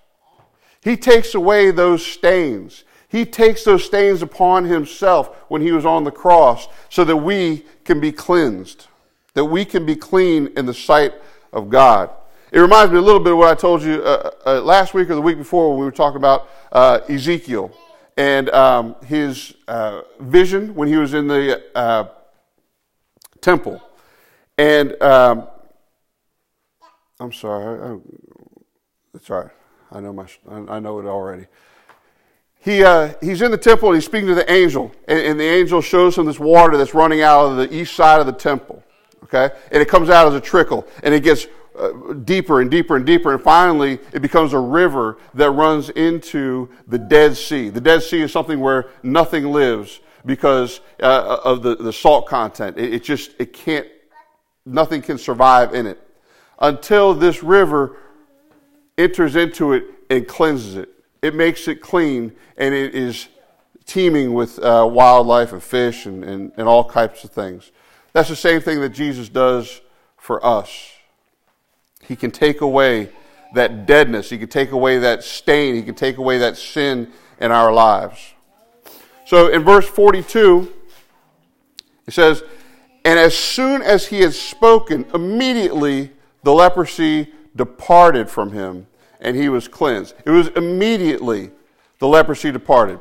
He 0.81 0.95
takes 0.95 1.33
away 1.33 1.71
those 1.71 2.05
stains. 2.05 2.83
He 3.09 3.25
takes 3.25 3.63
those 3.63 3.83
stains 3.83 4.21
upon 4.21 4.65
himself 4.65 5.35
when 5.47 5.61
he 5.61 5.71
was 5.71 5.85
on 5.85 6.03
the 6.03 6.11
cross 6.11 6.67
so 6.89 7.03
that 7.03 7.17
we 7.17 7.65
can 7.85 7.99
be 7.99 8.11
cleansed, 8.11 8.87
that 9.33 9.45
we 9.45 9.65
can 9.65 9.85
be 9.85 9.95
clean 9.95 10.49
in 10.55 10.65
the 10.65 10.73
sight 10.73 11.13
of 11.51 11.69
God. 11.69 12.09
It 12.51 12.59
reminds 12.59 12.91
me 12.91 12.99
a 12.99 13.01
little 13.01 13.19
bit 13.19 13.33
of 13.33 13.39
what 13.39 13.49
I 13.49 13.55
told 13.55 13.81
you 13.81 14.03
uh, 14.03 14.31
uh, 14.45 14.61
last 14.61 14.93
week 14.93 15.09
or 15.09 15.15
the 15.15 15.21
week 15.21 15.37
before 15.37 15.71
when 15.71 15.79
we 15.79 15.85
were 15.85 15.91
talking 15.91 16.17
about 16.17 16.49
uh, 16.71 16.99
Ezekiel 17.09 17.71
and 18.17 18.49
um, 18.51 18.95
his 19.05 19.55
uh, 19.67 20.01
vision 20.19 20.75
when 20.75 20.87
he 20.87 20.97
was 20.97 21.13
in 21.13 21.27
the 21.27 21.63
uh, 21.75 22.07
temple. 23.41 23.81
And 24.57 25.01
um, 25.01 25.47
I'm 27.19 27.33
sorry, 27.33 27.99
it's 29.13 29.29
all 29.29 29.41
right. 29.41 29.51
I 29.91 29.99
know 29.99 30.13
my, 30.13 30.27
I 30.47 30.79
know 30.79 30.99
it 30.99 31.05
already. 31.05 31.45
He, 32.59 32.83
uh, 32.83 33.13
he's 33.21 33.41
in 33.41 33.51
the 33.51 33.57
temple 33.57 33.89
and 33.89 33.97
he's 33.97 34.05
speaking 34.05 34.27
to 34.27 34.35
the 34.35 34.49
angel, 34.51 34.91
and, 35.07 35.19
and 35.19 35.39
the 35.39 35.43
angel 35.43 35.81
shows 35.81 36.17
him 36.17 36.25
this 36.25 36.39
water 36.39 36.77
that's 36.77 36.93
running 36.93 37.21
out 37.21 37.45
of 37.45 37.57
the 37.57 37.75
east 37.75 37.93
side 37.93 38.21
of 38.21 38.25
the 38.25 38.33
temple. 38.33 38.83
Okay, 39.23 39.49
and 39.71 39.81
it 39.81 39.87
comes 39.87 40.09
out 40.09 40.27
as 40.27 40.33
a 40.33 40.41
trickle, 40.41 40.87
and 41.01 41.13
it 41.13 41.23
gets 41.23 41.47
uh, 41.77 42.13
deeper 42.13 42.61
and 42.61 42.69
deeper 42.69 42.95
and 42.95 43.05
deeper, 43.05 43.33
and 43.33 43.41
finally 43.41 43.99
it 44.11 44.21
becomes 44.21 44.53
a 44.53 44.59
river 44.59 45.17
that 45.33 45.51
runs 45.51 45.89
into 45.91 46.69
the 46.87 46.97
Dead 46.97 47.35
Sea. 47.35 47.69
The 47.69 47.81
Dead 47.81 48.03
Sea 48.03 48.21
is 48.21 48.31
something 48.31 48.59
where 48.59 48.89
nothing 49.01 49.51
lives 49.51 49.99
because 50.25 50.79
uh, 51.01 51.39
of 51.43 51.63
the, 51.63 51.75
the 51.75 51.93
salt 51.93 52.27
content. 52.27 52.77
It, 52.77 52.93
it 52.93 53.03
just, 53.03 53.31
it 53.39 53.53
can't, 53.53 53.87
nothing 54.65 55.01
can 55.01 55.17
survive 55.17 55.73
in 55.73 55.85
it 55.87 55.99
until 56.59 57.13
this 57.13 57.43
river 57.43 57.97
enters 58.97 59.35
into 59.35 59.73
it 59.73 59.85
and 60.09 60.27
cleanses 60.27 60.75
it. 60.75 60.89
It 61.21 61.35
makes 61.35 61.67
it 61.67 61.81
clean 61.81 62.33
and 62.57 62.73
it 62.73 62.95
is 62.95 63.27
teeming 63.85 64.33
with 64.33 64.59
uh, 64.59 64.87
wildlife 64.89 65.51
and 65.51 65.61
fish 65.61 66.05
and, 66.05 66.23
and, 66.23 66.51
and 66.57 66.67
all 66.67 66.85
types 66.85 67.23
of 67.23 67.31
things. 67.31 67.71
That's 68.13 68.29
the 68.29 68.35
same 68.35 68.61
thing 68.61 68.79
that 68.81 68.89
Jesus 68.89 69.27
does 69.29 69.81
for 70.17 70.45
us. 70.45 70.92
He 72.07 72.15
can 72.15 72.31
take 72.31 72.61
away 72.61 73.09
that 73.53 73.85
deadness, 73.85 74.29
He 74.29 74.37
can 74.37 74.49
take 74.49 74.71
away 74.71 74.99
that 74.99 75.23
stain, 75.23 75.75
He 75.75 75.83
can 75.83 75.95
take 75.95 76.17
away 76.17 76.39
that 76.39 76.57
sin 76.57 77.11
in 77.39 77.51
our 77.51 77.71
lives. 77.71 78.33
So 79.25 79.47
in 79.47 79.63
verse 79.63 79.87
42, 79.87 80.71
it 82.07 82.13
says, 82.13 82.43
And 83.05 83.17
as 83.17 83.37
soon 83.37 83.81
as 83.81 84.07
he 84.07 84.21
had 84.21 84.33
spoken, 84.33 85.05
immediately 85.13 86.11
the 86.43 86.53
leprosy 86.53 87.31
departed 87.55 88.29
from 88.29 88.51
him, 88.51 88.87
and 89.21 89.35
he 89.35 89.49
was 89.49 89.67
cleansed. 89.67 90.15
It 90.25 90.29
was 90.29 90.49
immediately 90.49 91.51
the 91.99 92.07
leprosy 92.07 92.51
departed. 92.51 92.99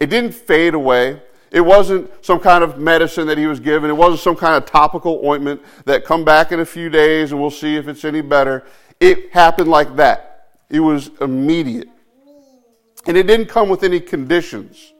It 0.00 0.10
didn't 0.10 0.32
fade 0.32 0.74
away. 0.74 1.22
It 1.54 1.64
wasn't 1.64 2.10
some 2.20 2.40
kind 2.40 2.64
of 2.64 2.80
medicine 2.80 3.28
that 3.28 3.38
he 3.38 3.46
was 3.46 3.60
given. 3.60 3.88
It 3.88 3.96
wasn't 3.96 4.18
some 4.18 4.34
kind 4.34 4.56
of 4.56 4.68
topical 4.68 5.20
ointment 5.24 5.62
that 5.84 6.04
come 6.04 6.24
back 6.24 6.50
in 6.50 6.58
a 6.58 6.66
few 6.66 6.90
days 6.90 7.30
and 7.30 7.40
we'll 7.40 7.52
see 7.52 7.76
if 7.76 7.86
it's 7.86 8.04
any 8.04 8.22
better. 8.22 8.64
It 8.98 9.32
happened 9.32 9.70
like 9.70 9.94
that. 9.94 10.48
It 10.68 10.80
was 10.80 11.12
immediate. 11.20 11.88
And 13.06 13.16
it 13.16 13.28
didn't 13.28 13.46
come 13.46 13.68
with 13.68 13.84
any 13.84 14.00
conditions. 14.00 14.94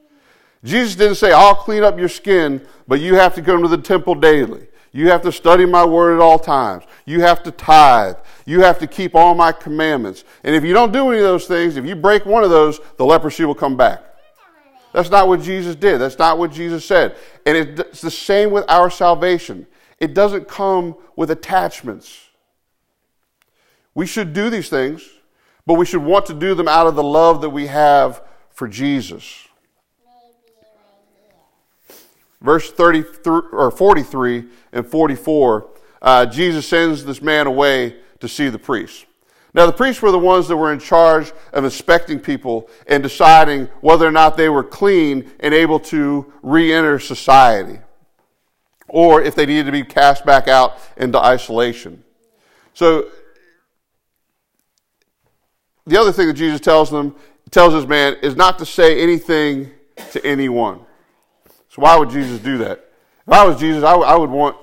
Jesus 0.63 0.95
didn't 0.95 1.17
say, 1.17 1.33
I'll 1.33 1.57
clean 1.57 1.83
up 1.83 1.99
your 1.99 2.09
skin, 2.09 2.65
but 2.87 3.01
you 3.01 3.17
have 3.17 3.35
to 3.35 3.43
come 3.43 3.61
to 3.63 3.69
the 3.69 3.77
temple 3.77 4.15
daily. 4.15 4.69
You 4.93 5.11
have 5.11 5.23
to 5.23 5.33
study 5.33 5.67
my 5.67 5.85
word 5.85 6.15
at 6.15 6.21
all 6.21 6.39
times. 6.39 6.85
You 7.05 7.21
have 7.23 7.43
to 7.43 7.51
tithe. 7.51 8.15
You 8.47 8.61
have 8.61 8.79
to 8.79 8.87
keep 8.87 9.17
all 9.17 9.35
my 9.35 9.51
commandments. 9.51 10.23
And 10.45 10.55
if 10.55 10.63
you 10.63 10.73
don't 10.73 10.93
do 10.93 11.11
any 11.11 11.19
of 11.19 11.25
those 11.25 11.49
things, 11.49 11.77
if 11.77 11.85
you 11.85 11.97
break 11.97 12.25
one 12.25 12.45
of 12.45 12.51
those, 12.51 12.79
the 12.97 13.05
leprosy 13.05 13.45
will 13.45 13.57
come 13.57 13.77
back. 13.77 14.05
That's 14.95 15.11
not 15.11 15.27
what 15.27 15.43
Jesus 15.43 15.75
did. 15.75 15.99
That's 15.99 16.21
not 16.21 16.39
what 16.39 16.53
Jesus 16.53 16.85
said. 16.85 17.17
And 17.45 17.57
it's 17.57 18.01
the 18.01 18.13
same 18.13 18.53
with 18.53 18.65
our 18.69 18.89
salvation. 18.89 19.67
It 19.99 20.15
doesn't 20.15 20.47
come 20.47 20.95
with 21.17 21.33
attachments. 21.33 22.29
We 23.93 24.07
should 24.07 24.33
do 24.33 24.51
these 24.51 24.69
things, 24.69 25.03
but 25.67 25.75
we 25.75 25.85
should 25.85 26.03
want 26.05 26.27
to 26.27 26.35
do 26.35 26.55
them 26.55 26.69
out 26.69 26.87
of 26.87 26.95
the 26.95 27.03
love 27.03 27.41
that 27.41 27.51
we 27.51 27.67
have 27.67 28.23
for 28.51 28.69
Jesus. 28.69 29.49
Verse 32.41 32.71
33 32.71 33.41
or 33.51 33.73
43 33.73 34.45
and 34.73 34.87
44, 34.87 35.71
uh, 36.03 36.27
Jesus 36.27 36.69
sends 36.69 37.05
this 37.05 37.21
man 37.21 37.49
away 37.49 37.97
to 38.21 38.29
see 38.29 38.49
the 38.49 38.61
priests. 38.61 39.07
Now, 39.55 39.67
the 39.67 39.73
priests 39.73 40.03
were 40.03 40.11
the 40.11 40.19
ones 40.19 40.49
that 40.49 40.57
were 40.57 40.73
in 40.73 40.81
charge 40.81 41.33
of 41.53 41.65
inspecting 41.65 42.19
people 42.19 42.69
and 42.89 43.05
deciding 43.05 43.67
whether 43.81 44.05
or 44.05 44.11
not 44.11 44.37
they 44.37 44.49
were 44.49 44.65
clean 44.65 45.31
and 45.39 45.55
able 45.55 45.79
to 45.81 46.33
re 46.43 46.73
enter 46.73 46.99
society, 46.99 47.79
or 48.89 49.23
if 49.23 49.37
they 49.37 49.47
needed 49.47 49.67
to 49.67 49.73
be 49.73 49.85
cast 49.85 50.27
back 50.27 50.49
out 50.49 50.77
into 50.97 51.19
isolation. 51.19 52.03
So, 52.75 53.07
the 55.87 56.01
other 56.01 56.11
thing 56.11 56.27
that 56.27 56.35
Jesus 56.35 56.61
tells 56.61 56.91
them, 56.91 57.15
tells 57.53 57.75
this 57.75 57.87
man, 57.87 58.17
is 58.23 58.35
not 58.35 58.59
to 58.59 58.67
say 58.67 59.01
anything 59.01 59.71
to 60.11 60.27
anyone. 60.27 60.81
So, 61.69 61.83
why 61.83 61.97
would 61.97 62.11
Jesus 62.11 62.41
do 62.41 62.59
that? 62.59 62.85
If 63.25 63.33
I 63.33 63.47
was 63.47 63.61
Jesus, 63.61 63.85
I, 63.85 63.95
I 63.95 64.17
would 64.17 64.31
want 64.31 64.57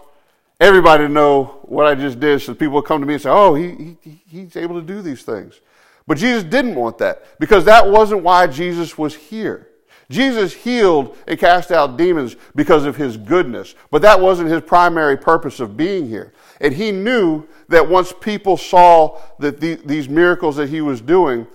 everybody 0.60 1.06
to 1.06 1.10
know 1.10 1.61
what 1.72 1.86
I 1.86 1.96
just 1.96 2.20
did 2.20 2.42
so 2.42 2.54
people 2.54 2.82
come 2.82 3.00
to 3.00 3.08
me 3.08 3.13
and 3.13 3.24
say, 3.24 3.30
oh, 3.30 3.56
he, 3.56 3.98
he, 4.01 4.22
he's 4.28 4.58
able 4.58 4.75
to 4.75 4.86
do 4.86 5.01
these 5.01 5.24
things. 5.24 5.62
But 6.06 6.18
Jesus 6.18 6.44
didn't 6.44 6.75
want 6.75 6.98
that 6.98 7.40
because 7.40 7.63
that 7.63 7.90
wasn't 7.90 8.24
why 8.24 8.48
Jesus 8.48 8.98
was 8.98 9.16
here. 9.16 9.70
Jesus 10.10 10.51
healed 10.51 11.16
and 11.25 11.40
cast 11.40 11.72
out 11.72 11.96
demons 11.96 12.36
because 12.56 12.84
of 12.84 12.98
his 12.98 13.16
goodness, 13.16 13.75
but 13.90 14.01
that 14.01 14.20
wasn't 14.20 14.50
his 14.50 14.62
primary 14.63 15.18
purpose 15.18 15.62
of 15.62 15.78
being 15.78 16.10
here. 16.10 16.34
And 16.60 16.74
he 16.74 16.92
knew 16.92 17.48
that 17.70 17.88
once 17.88 18.12
people 18.20 18.57
saw 18.57 19.22
that 19.40 19.62
the, 19.62 19.75
these 19.75 20.10
miracles 20.10 20.57
that 20.57 20.68
he 20.68 20.81
was 20.81 21.00
doing, 21.00 21.48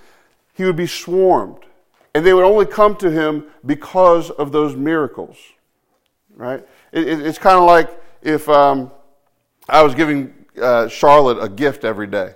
he 0.55 0.64
would 0.64 0.76
be 0.76 0.87
swarmed. 0.87 1.59
And 2.14 2.24
they 2.24 2.33
would 2.33 2.44
only 2.44 2.64
come 2.64 2.96
to 2.96 3.11
him 3.11 3.44
because 3.66 4.31
of 4.31 4.50
those 4.50 4.74
miracles. 4.74 5.37
Right? 6.35 6.66
It, 6.90 7.07
it, 7.07 7.26
it's 7.26 7.38
kind 7.38 7.59
of 7.59 7.64
like 7.64 7.90
if 8.22 8.48
um, 8.48 8.90
I 9.68 9.83
was 9.83 9.94
giving 9.94 10.33
uh, 10.61 10.88
Charlotte 10.88 11.42
a 11.42 11.48
gift 11.48 11.85
every 11.85 12.07
day. 12.07 12.35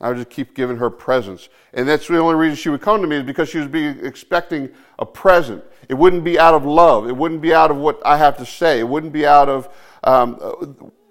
I 0.00 0.08
would 0.08 0.18
just 0.18 0.30
keep 0.30 0.54
giving 0.54 0.76
her 0.76 0.90
presents. 0.90 1.48
And 1.72 1.88
that's 1.88 2.06
the 2.06 2.18
only 2.18 2.34
reason 2.34 2.56
she 2.56 2.68
would 2.68 2.82
come 2.82 3.00
to 3.00 3.06
me 3.06 3.16
is 3.16 3.22
because 3.22 3.48
she 3.48 3.58
was 3.58 3.68
being, 3.68 4.04
expecting 4.04 4.70
a 4.98 5.06
present. 5.06 5.64
It 5.88 5.94
wouldn't 5.94 6.22
be 6.24 6.38
out 6.38 6.54
of 6.54 6.66
love. 6.66 7.08
It 7.08 7.16
wouldn't 7.16 7.40
be 7.40 7.54
out 7.54 7.70
of 7.70 7.78
what 7.78 8.04
I 8.04 8.18
have 8.18 8.36
to 8.38 8.46
say. 8.46 8.78
It 8.78 8.88
wouldn't 8.88 9.12
be 9.12 9.26
out 9.26 9.48
of 9.48 9.68
um, 10.04 10.38
uh, 10.40 10.50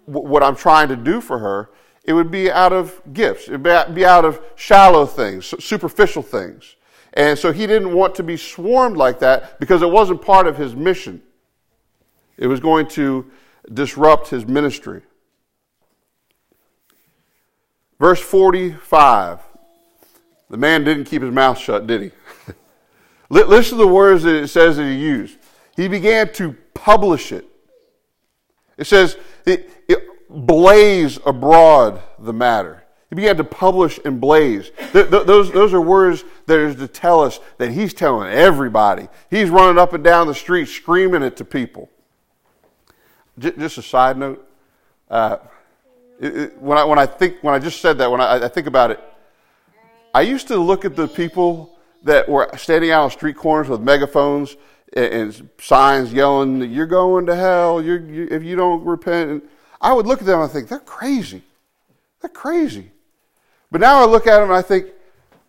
what 0.06 0.44
I'm 0.44 0.56
trying 0.56 0.90
to 0.90 0.96
do 0.96 1.20
for 1.20 1.40
her. 1.40 1.72
It 2.04 2.14
would 2.14 2.30
be 2.30 2.52
out 2.52 2.74
of 2.74 3.02
gifts. 3.14 3.48
It 3.48 3.60
would 3.60 3.96
be 3.96 4.06
out 4.06 4.26
of 4.26 4.40
shallow 4.56 5.08
things, 5.08 5.54
superficial 5.64 6.22
things. 6.22 6.76
And 7.14 7.40
so 7.40 7.52
he 7.52 7.66
didn't 7.66 7.94
want 7.94 8.14
to 8.16 8.24
be 8.24 8.38
swarmed 8.38 8.98
like 8.98 9.20
that 9.20 9.60
because 9.60 9.82
it 9.82 9.90
wasn't 9.90 10.22
part 10.22 10.46
of 10.46 10.58
his 10.58 10.76
mission. 10.76 11.24
It 12.38 12.48
was 12.48 12.60
going 12.60 12.88
to 12.90 13.32
disrupt 13.74 14.28
his 14.28 14.46
ministry. 14.46 15.02
Verse 18.06 18.22
45. 18.22 19.40
The 20.52 20.58
man 20.58 20.84
didn't 20.84 21.06
keep 21.06 21.24
his 21.24 21.32
mouth 21.32 21.58
shut, 21.58 21.88
did 21.88 22.04
he? 22.04 22.12
Listen 23.32 23.80
to 23.80 23.84
the 23.84 23.92
words 23.92 24.22
that 24.22 24.36
it 24.36 24.48
says 24.50 24.78
that 24.78 24.84
he 24.84 24.94
used. 24.94 25.40
He 25.76 25.88
began 25.88 26.32
to 26.34 26.56
publish 26.76 27.32
it. 27.32 27.48
It 28.78 28.86
says, 28.86 29.18
it, 29.48 29.72
it 29.88 30.08
blaze 30.30 31.18
abroad 31.26 32.00
the 32.20 32.32
matter. 32.32 32.84
He 33.10 33.16
began 33.16 33.38
to 33.38 33.44
publish 33.44 34.00
and 34.06 34.22
blaze. 34.22 34.70
Th- 34.92 35.10
th- 35.10 35.26
those, 35.26 35.52
those 35.52 35.74
are 35.74 35.82
words 35.82 36.24
that 36.46 36.60
is 36.60 36.76
to 36.76 36.88
tell 36.88 37.24
us 37.24 37.40
that 37.58 37.72
he's 37.72 37.92
telling 37.92 38.32
everybody. 38.32 39.08
He's 39.32 39.50
running 39.50 39.80
up 39.80 39.94
and 39.94 40.04
down 40.04 40.28
the 40.28 40.36
street 40.36 40.68
screaming 40.68 41.24
it 41.24 41.38
to 41.38 41.44
people. 41.44 41.90
J- 43.40 43.54
just 43.58 43.80
a 43.80 43.82
side 43.82 44.16
note. 44.16 44.48
Uh, 45.10 45.38
it, 46.20 46.58
when, 46.60 46.78
I, 46.78 46.84
when 46.84 47.00
I 47.00 47.06
think, 47.06 47.38
when 47.42 47.54
I 47.54 47.60
just 47.60 47.82
said 47.82 47.98
that, 47.98 48.10
when 48.10 48.22
I, 48.22 48.46
I 48.46 48.48
think 48.48 48.68
about 48.68 48.92
it, 48.92 49.00
I 50.14 50.22
used 50.22 50.48
to 50.48 50.58
look 50.58 50.86
at 50.86 50.96
the 50.96 51.08
people 51.08 51.78
that 52.04 52.30
were 52.30 52.50
standing 52.58 52.92
out 52.92 53.04
on 53.04 53.12
street 53.12 53.36
corners 53.36 53.68
with 53.68 53.82
megaphones 53.82 54.56
and, 54.94 55.06
and 55.14 55.50
signs 55.60 56.14
yelling, 56.14 56.72
"You're 56.72 56.86
going 56.86 57.26
to 57.26 57.36
hell! 57.36 57.82
You're, 57.82 58.00
you, 58.00 58.28
if 58.32 58.44
you 58.44 58.56
don't 58.56 58.84
repent." 58.86 59.30
And 59.30 59.42
I 59.82 59.92
would 59.92 60.08
look 60.08 60.22
at 60.22 60.26
them 60.26 60.40
and 60.40 60.50
I 60.50 60.54
think 60.54 60.70
they're 60.70 60.80
crazy. 60.80 61.44
They're 62.22 62.30
crazy. 62.30 62.92
But 63.72 63.82
now 63.82 64.02
I 64.02 64.06
look 64.06 64.26
at 64.26 64.40
them 64.40 64.50
and 64.50 64.58
I 64.58 64.62
think, 64.62 64.88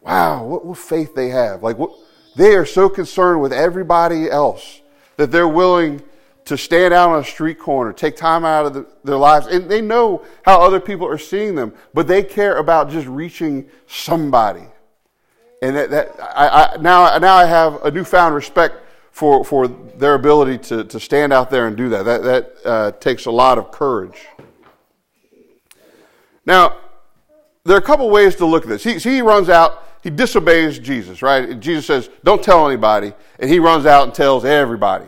"Wow, 0.00 0.44
what, 0.44 0.64
what 0.66 0.78
faith 0.78 1.14
they 1.14 1.28
have! 1.28 1.62
Like 1.62 1.78
what, 1.78 1.92
they 2.34 2.54
are 2.54 2.66
so 2.66 2.88
concerned 2.88 3.40
with 3.40 3.52
everybody 3.52 4.28
else 4.28 4.80
that 5.16 5.30
they're 5.30 5.48
willing." 5.48 6.02
To 6.46 6.56
stand 6.56 6.94
out 6.94 7.10
on 7.10 7.20
a 7.20 7.24
street 7.24 7.58
corner, 7.58 7.92
take 7.92 8.16
time 8.16 8.44
out 8.44 8.66
of 8.66 8.74
the, 8.74 8.86
their 9.04 9.16
lives, 9.16 9.46
and 9.46 9.68
they 9.68 9.80
know 9.80 10.24
how 10.44 10.62
other 10.62 10.80
people 10.80 11.06
are 11.06 11.18
seeing 11.18 11.54
them, 11.54 11.74
but 11.92 12.06
they 12.06 12.22
care 12.22 12.56
about 12.56 12.88
just 12.88 13.06
reaching 13.08 13.68
somebody. 13.88 14.64
And 15.60 15.74
that, 15.74 15.90
that 15.90 16.12
I, 16.20 16.48
I, 16.48 16.76
now, 16.76 17.18
now 17.18 17.34
I 17.34 17.46
have 17.46 17.82
a 17.84 17.90
newfound 17.90 18.34
respect 18.34 18.76
for, 19.10 19.44
for 19.44 19.66
their 19.66 20.14
ability 20.14 20.58
to, 20.68 20.84
to 20.84 21.00
stand 21.00 21.32
out 21.32 21.50
there 21.50 21.66
and 21.66 21.76
do 21.76 21.88
that. 21.88 22.04
That, 22.04 22.22
that 22.22 22.56
uh, 22.64 22.92
takes 22.92 23.26
a 23.26 23.30
lot 23.30 23.58
of 23.58 23.72
courage. 23.72 24.26
Now, 26.44 26.76
there 27.64 27.74
are 27.74 27.80
a 27.80 27.82
couple 27.82 28.08
ways 28.08 28.36
to 28.36 28.46
look 28.46 28.62
at 28.62 28.68
this. 28.68 28.84
He, 28.84 28.98
he 28.98 29.20
runs 29.20 29.48
out, 29.48 29.82
he 30.00 30.10
disobeys 30.10 30.78
Jesus, 30.78 31.22
right? 31.22 31.58
Jesus 31.58 31.86
says, 31.86 32.08
Don't 32.22 32.42
tell 32.42 32.68
anybody. 32.68 33.12
And 33.40 33.50
he 33.50 33.58
runs 33.58 33.84
out 33.84 34.04
and 34.04 34.14
tells 34.14 34.44
everybody. 34.44 35.06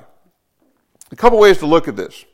A 1.10 1.16
couple 1.16 1.38
ways 1.38 1.58
to 1.58 1.66
look 1.66 1.88
at 1.88 1.96
this. 1.96 2.24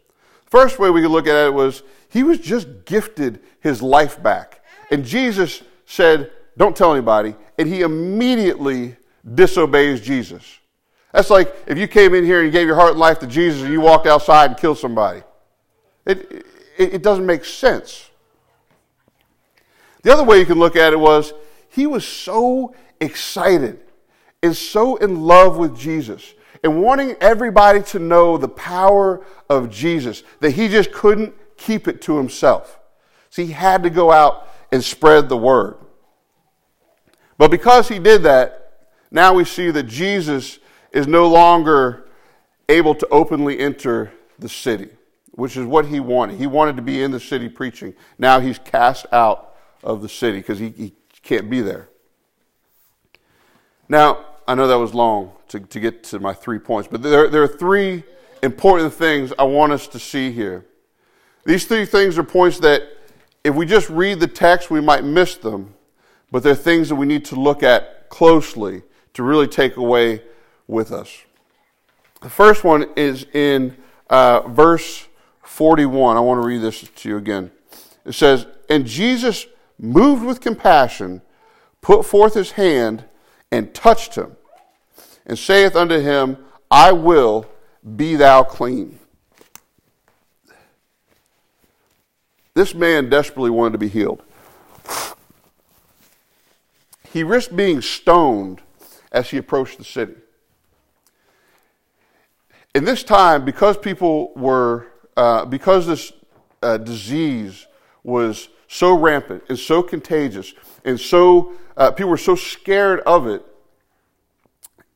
First 0.46 0.78
way 0.78 0.90
we 0.90 1.02
could 1.02 1.10
look 1.10 1.26
at 1.26 1.46
it 1.46 1.54
was 1.54 1.82
he 2.08 2.22
was 2.22 2.38
just 2.38 2.84
gifted 2.84 3.40
his 3.60 3.82
life 3.82 4.22
back. 4.22 4.64
And 4.90 5.04
Jesus 5.04 5.62
said, 5.86 6.30
Don't 6.56 6.76
tell 6.76 6.92
anybody. 6.92 7.34
And 7.58 7.68
he 7.68 7.82
immediately 7.82 8.96
disobeys 9.34 10.00
Jesus. 10.00 10.58
That's 11.12 11.30
like 11.30 11.54
if 11.66 11.78
you 11.78 11.86
came 11.86 12.14
in 12.14 12.24
here 12.24 12.42
and 12.42 12.52
gave 12.52 12.66
your 12.66 12.76
heart 12.76 12.92
and 12.92 13.00
life 13.00 13.20
to 13.20 13.26
Jesus 13.26 13.62
and 13.62 13.72
you 13.72 13.80
walked 13.80 14.06
outside 14.06 14.50
and 14.50 14.58
killed 14.58 14.78
somebody. 14.78 15.22
It, 16.04 16.44
it, 16.76 16.94
it 16.94 17.02
doesn't 17.02 17.24
make 17.24 17.44
sense. 17.44 18.10
The 20.02 20.12
other 20.12 20.24
way 20.24 20.38
you 20.38 20.46
can 20.46 20.58
look 20.58 20.76
at 20.76 20.92
it 20.92 20.98
was 20.98 21.32
he 21.70 21.86
was 21.86 22.06
so 22.06 22.74
excited 23.00 23.80
and 24.42 24.56
so 24.56 24.96
in 24.96 25.22
love 25.22 25.56
with 25.56 25.76
Jesus 25.78 26.34
and 26.64 26.82
wanting 26.82 27.14
everybody 27.20 27.82
to 27.82 27.98
know 27.98 28.38
the 28.38 28.48
power 28.48 29.24
of 29.50 29.70
Jesus, 29.70 30.24
that 30.40 30.52
he 30.52 30.66
just 30.66 30.90
couldn't 30.90 31.34
keep 31.58 31.86
it 31.86 32.00
to 32.02 32.16
himself. 32.16 32.80
So 33.28 33.44
he 33.44 33.52
had 33.52 33.82
to 33.82 33.90
go 33.90 34.10
out 34.10 34.48
and 34.72 34.82
spread 34.82 35.28
the 35.28 35.36
word. 35.36 35.76
But 37.36 37.50
because 37.50 37.88
he 37.88 37.98
did 37.98 38.22
that, 38.22 38.88
now 39.10 39.34
we 39.34 39.44
see 39.44 39.70
that 39.72 39.84
Jesus 39.84 40.58
is 40.90 41.06
no 41.06 41.28
longer 41.28 42.08
able 42.68 42.94
to 42.94 43.06
openly 43.08 43.58
enter 43.58 44.10
the 44.38 44.48
city, 44.48 44.88
which 45.32 45.58
is 45.58 45.66
what 45.66 45.84
he 45.84 46.00
wanted. 46.00 46.38
He 46.38 46.46
wanted 46.46 46.76
to 46.76 46.82
be 46.82 47.02
in 47.02 47.10
the 47.10 47.20
city 47.20 47.50
preaching. 47.50 47.94
Now 48.18 48.40
he's 48.40 48.58
cast 48.58 49.04
out 49.12 49.54
of 49.82 50.00
the 50.00 50.08
city 50.08 50.38
because 50.38 50.58
he, 50.58 50.70
he 50.70 50.94
can't 51.22 51.50
be 51.50 51.60
there. 51.60 51.90
Now, 53.86 54.24
I 54.46 54.54
know 54.54 54.66
that 54.66 54.78
was 54.78 54.94
long 54.94 55.32
to, 55.48 55.60
to 55.60 55.80
get 55.80 56.04
to 56.04 56.20
my 56.20 56.34
three 56.34 56.58
points, 56.58 56.88
but 56.90 57.02
there, 57.02 57.28
there 57.28 57.42
are 57.42 57.48
three 57.48 58.02
important 58.42 58.92
things 58.92 59.32
I 59.38 59.44
want 59.44 59.72
us 59.72 59.86
to 59.88 59.98
see 59.98 60.30
here. 60.30 60.66
These 61.44 61.66
three 61.66 61.86
things 61.86 62.18
are 62.18 62.24
points 62.24 62.58
that 62.60 62.82
if 63.42 63.54
we 63.54 63.66
just 63.66 63.88
read 63.90 64.20
the 64.20 64.26
text, 64.26 64.70
we 64.70 64.80
might 64.80 65.04
miss 65.04 65.36
them, 65.36 65.74
but 66.30 66.42
they're 66.42 66.54
things 66.54 66.88
that 66.88 66.94
we 66.94 67.06
need 67.06 67.24
to 67.26 67.36
look 67.36 67.62
at 67.62 68.08
closely 68.08 68.82
to 69.14 69.22
really 69.22 69.46
take 69.46 69.76
away 69.76 70.22
with 70.66 70.92
us. 70.92 71.22
The 72.20 72.30
first 72.30 72.64
one 72.64 72.86
is 72.96 73.26
in 73.32 73.76
uh, 74.08 74.40
verse 74.48 75.06
41. 75.42 76.16
I 76.16 76.20
want 76.20 76.42
to 76.42 76.46
read 76.46 76.62
this 76.62 76.80
to 76.80 77.08
you 77.08 77.16
again. 77.16 77.50
It 78.04 78.12
says, 78.12 78.46
And 78.68 78.86
Jesus, 78.86 79.46
moved 79.78 80.24
with 80.24 80.40
compassion, 80.40 81.22
put 81.80 82.04
forth 82.06 82.34
his 82.34 82.52
hand 82.52 83.04
and 83.54 83.72
touched 83.72 84.16
him, 84.16 84.36
and 85.26 85.38
saith 85.38 85.76
unto 85.76 86.00
him, 86.00 86.36
I 86.70 86.90
will 86.90 87.46
be 87.96 88.16
thou 88.16 88.42
clean. 88.42 88.98
This 92.54 92.74
man 92.74 93.08
desperately 93.08 93.50
wanted 93.50 93.72
to 93.72 93.78
be 93.78 93.88
healed. 93.88 94.22
He 97.12 97.22
risked 97.22 97.54
being 97.54 97.80
stoned 97.80 98.60
as 99.12 99.30
he 99.30 99.36
approached 99.36 99.78
the 99.78 99.84
city. 99.84 100.14
In 102.74 102.84
this 102.84 103.04
time, 103.04 103.44
because 103.44 103.78
people 103.78 104.32
were, 104.34 104.88
uh, 105.16 105.44
because 105.44 105.86
this 105.86 106.12
uh, 106.60 106.78
disease 106.78 107.68
was 108.02 108.48
so 108.74 108.92
rampant 108.92 109.40
and 109.48 109.56
so 109.56 109.84
contagious 109.84 110.52
and 110.84 110.98
so, 110.98 111.52
uh, 111.76 111.92
people 111.92 112.10
were 112.10 112.16
so 112.16 112.34
scared 112.34 112.98
of 113.00 113.28
it, 113.28 113.44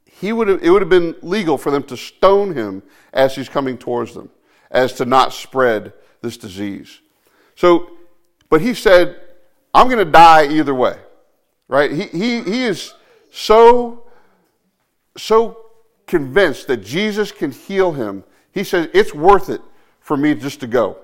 he 0.04 0.32
would 0.32 0.48
have, 0.48 0.62
it 0.64 0.70
would 0.70 0.82
have 0.82 0.88
been 0.88 1.14
legal 1.22 1.56
for 1.56 1.70
them 1.70 1.84
to 1.84 1.96
stone 1.96 2.54
him 2.54 2.82
as 3.12 3.36
he's 3.36 3.48
coming 3.48 3.78
towards 3.78 4.14
them, 4.14 4.30
as 4.72 4.94
to 4.94 5.04
not 5.04 5.32
spread 5.32 5.92
this 6.22 6.36
disease. 6.36 7.00
So, 7.54 7.92
but 8.50 8.60
he 8.60 8.74
said, 8.74 9.20
I'm 9.72 9.86
going 9.86 10.04
to 10.04 10.10
die 10.10 10.48
either 10.48 10.74
way, 10.74 10.96
right? 11.68 11.92
He, 11.92 12.02
he, 12.06 12.42
he 12.42 12.64
is 12.64 12.94
so, 13.30 14.08
so 15.16 15.66
convinced 16.08 16.66
that 16.66 16.78
Jesus 16.78 17.30
can 17.30 17.52
heal 17.52 17.92
him. 17.92 18.24
He 18.50 18.64
says, 18.64 18.88
it's 18.92 19.14
worth 19.14 19.48
it 19.48 19.60
for 20.00 20.16
me 20.16 20.34
just 20.34 20.58
to 20.60 20.66
go. 20.66 20.98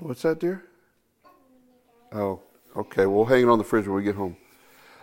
What's 0.00 0.22
that, 0.22 0.38
dear? 0.38 0.62
Oh, 2.12 2.40
okay. 2.76 3.06
We'll 3.06 3.24
hang 3.24 3.42
it 3.42 3.48
on 3.48 3.58
the 3.58 3.64
fridge 3.64 3.88
when 3.88 3.96
we 3.96 4.04
get 4.04 4.14
home. 4.14 4.36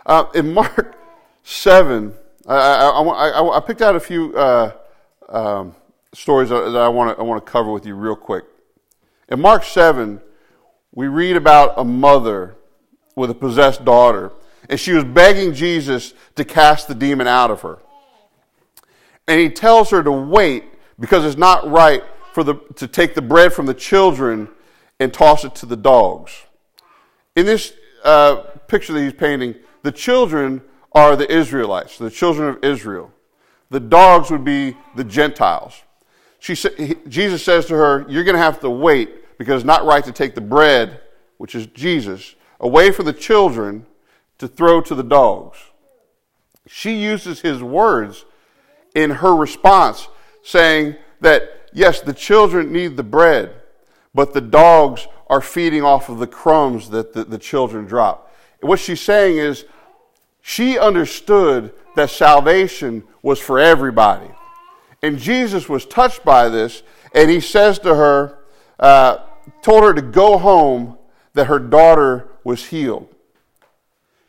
Uh, 0.06 0.24
in 0.34 0.54
Mark 0.54 0.96
7, 1.42 2.14
I, 2.46 2.54
I, 2.54 3.02
I, 3.02 3.56
I, 3.56 3.60
picked 3.60 3.82
out 3.82 3.94
a 3.94 4.00
few 4.00 4.34
uh, 4.34 4.72
um, 5.28 5.76
stories 6.14 6.48
that 6.48 6.74
I 6.74 6.88
want 6.88 7.18
to 7.18 7.40
cover 7.50 7.70
with 7.70 7.84
you 7.84 7.94
real 7.94 8.16
quick. 8.16 8.44
In 9.28 9.38
Mark 9.38 9.64
7, 9.64 10.18
we 10.94 11.08
read 11.08 11.36
about 11.36 11.74
a 11.76 11.84
mother 11.84 12.56
with 13.16 13.28
a 13.28 13.34
possessed 13.34 13.84
daughter, 13.84 14.32
and 14.70 14.80
she 14.80 14.92
was 14.92 15.04
begging 15.04 15.52
Jesus 15.52 16.14
to 16.36 16.44
cast 16.44 16.88
the 16.88 16.94
demon 16.94 17.26
out 17.26 17.50
of 17.50 17.60
her. 17.60 17.80
And 19.28 19.38
he 19.38 19.50
tells 19.50 19.90
her 19.90 20.02
to 20.02 20.10
wait 20.10 20.64
because 20.98 21.26
it's 21.26 21.36
not 21.36 21.68
right 21.70 22.02
for 22.32 22.42
the, 22.42 22.54
to 22.76 22.88
take 22.88 23.14
the 23.14 23.20
bread 23.20 23.52
from 23.52 23.66
the 23.66 23.74
children 23.74 24.48
and 24.98 25.12
toss 25.12 25.44
it 25.44 25.54
to 25.56 25.66
the 25.66 25.76
dogs. 25.76 26.32
In 27.34 27.46
this 27.46 27.74
uh, 28.04 28.36
picture 28.66 28.92
that 28.94 29.02
he's 29.02 29.12
painting, 29.12 29.54
the 29.82 29.92
children 29.92 30.62
are 30.92 31.16
the 31.16 31.30
Israelites, 31.30 31.98
the 31.98 32.10
children 32.10 32.48
of 32.48 32.64
Israel. 32.64 33.12
The 33.70 33.80
dogs 33.80 34.30
would 34.30 34.44
be 34.44 34.76
the 34.94 35.04
Gentiles. 35.04 35.82
She 36.38 36.54
Jesus 37.08 37.42
says 37.42 37.66
to 37.66 37.74
her, 37.74 38.06
You're 38.08 38.24
going 38.24 38.36
to 38.36 38.42
have 38.42 38.60
to 38.60 38.70
wait 38.70 39.38
because 39.38 39.56
it's 39.56 39.66
not 39.66 39.84
right 39.84 40.04
to 40.04 40.12
take 40.12 40.34
the 40.34 40.40
bread, 40.40 41.00
which 41.38 41.54
is 41.54 41.66
Jesus, 41.66 42.34
away 42.60 42.90
from 42.90 43.06
the 43.06 43.12
children 43.12 43.86
to 44.38 44.48
throw 44.48 44.80
to 44.80 44.94
the 44.94 45.02
dogs. 45.02 45.58
She 46.66 46.94
uses 46.94 47.40
his 47.40 47.62
words 47.62 48.24
in 48.94 49.10
her 49.10 49.34
response, 49.34 50.08
saying 50.42 50.96
that, 51.20 51.68
yes, 51.72 52.00
the 52.00 52.12
children 52.12 52.72
need 52.72 52.96
the 52.96 53.02
bread, 53.02 53.54
but 54.16 54.32
the 54.32 54.40
dogs 54.40 55.06
are 55.28 55.42
feeding 55.42 55.82
off 55.82 56.08
of 56.08 56.18
the 56.18 56.26
crumbs 56.26 56.88
that 56.88 57.12
the, 57.12 57.22
the 57.22 57.38
children 57.38 57.84
drop. 57.84 58.32
What 58.62 58.80
she's 58.80 59.02
saying 59.02 59.36
is 59.36 59.66
she 60.40 60.78
understood 60.78 61.74
that 61.96 62.08
salvation 62.08 63.04
was 63.20 63.38
for 63.38 63.58
everybody. 63.58 64.30
And 65.02 65.18
Jesus 65.18 65.68
was 65.68 65.84
touched 65.84 66.24
by 66.24 66.48
this, 66.48 66.82
and 67.14 67.30
he 67.30 67.40
says 67.40 67.78
to 67.80 67.94
her, 67.94 68.38
uh, 68.80 69.18
told 69.60 69.84
her 69.84 69.92
to 69.92 70.02
go 70.02 70.38
home 70.38 70.96
that 71.34 71.48
her 71.48 71.58
daughter 71.58 72.28
was 72.42 72.64
healed. 72.64 73.14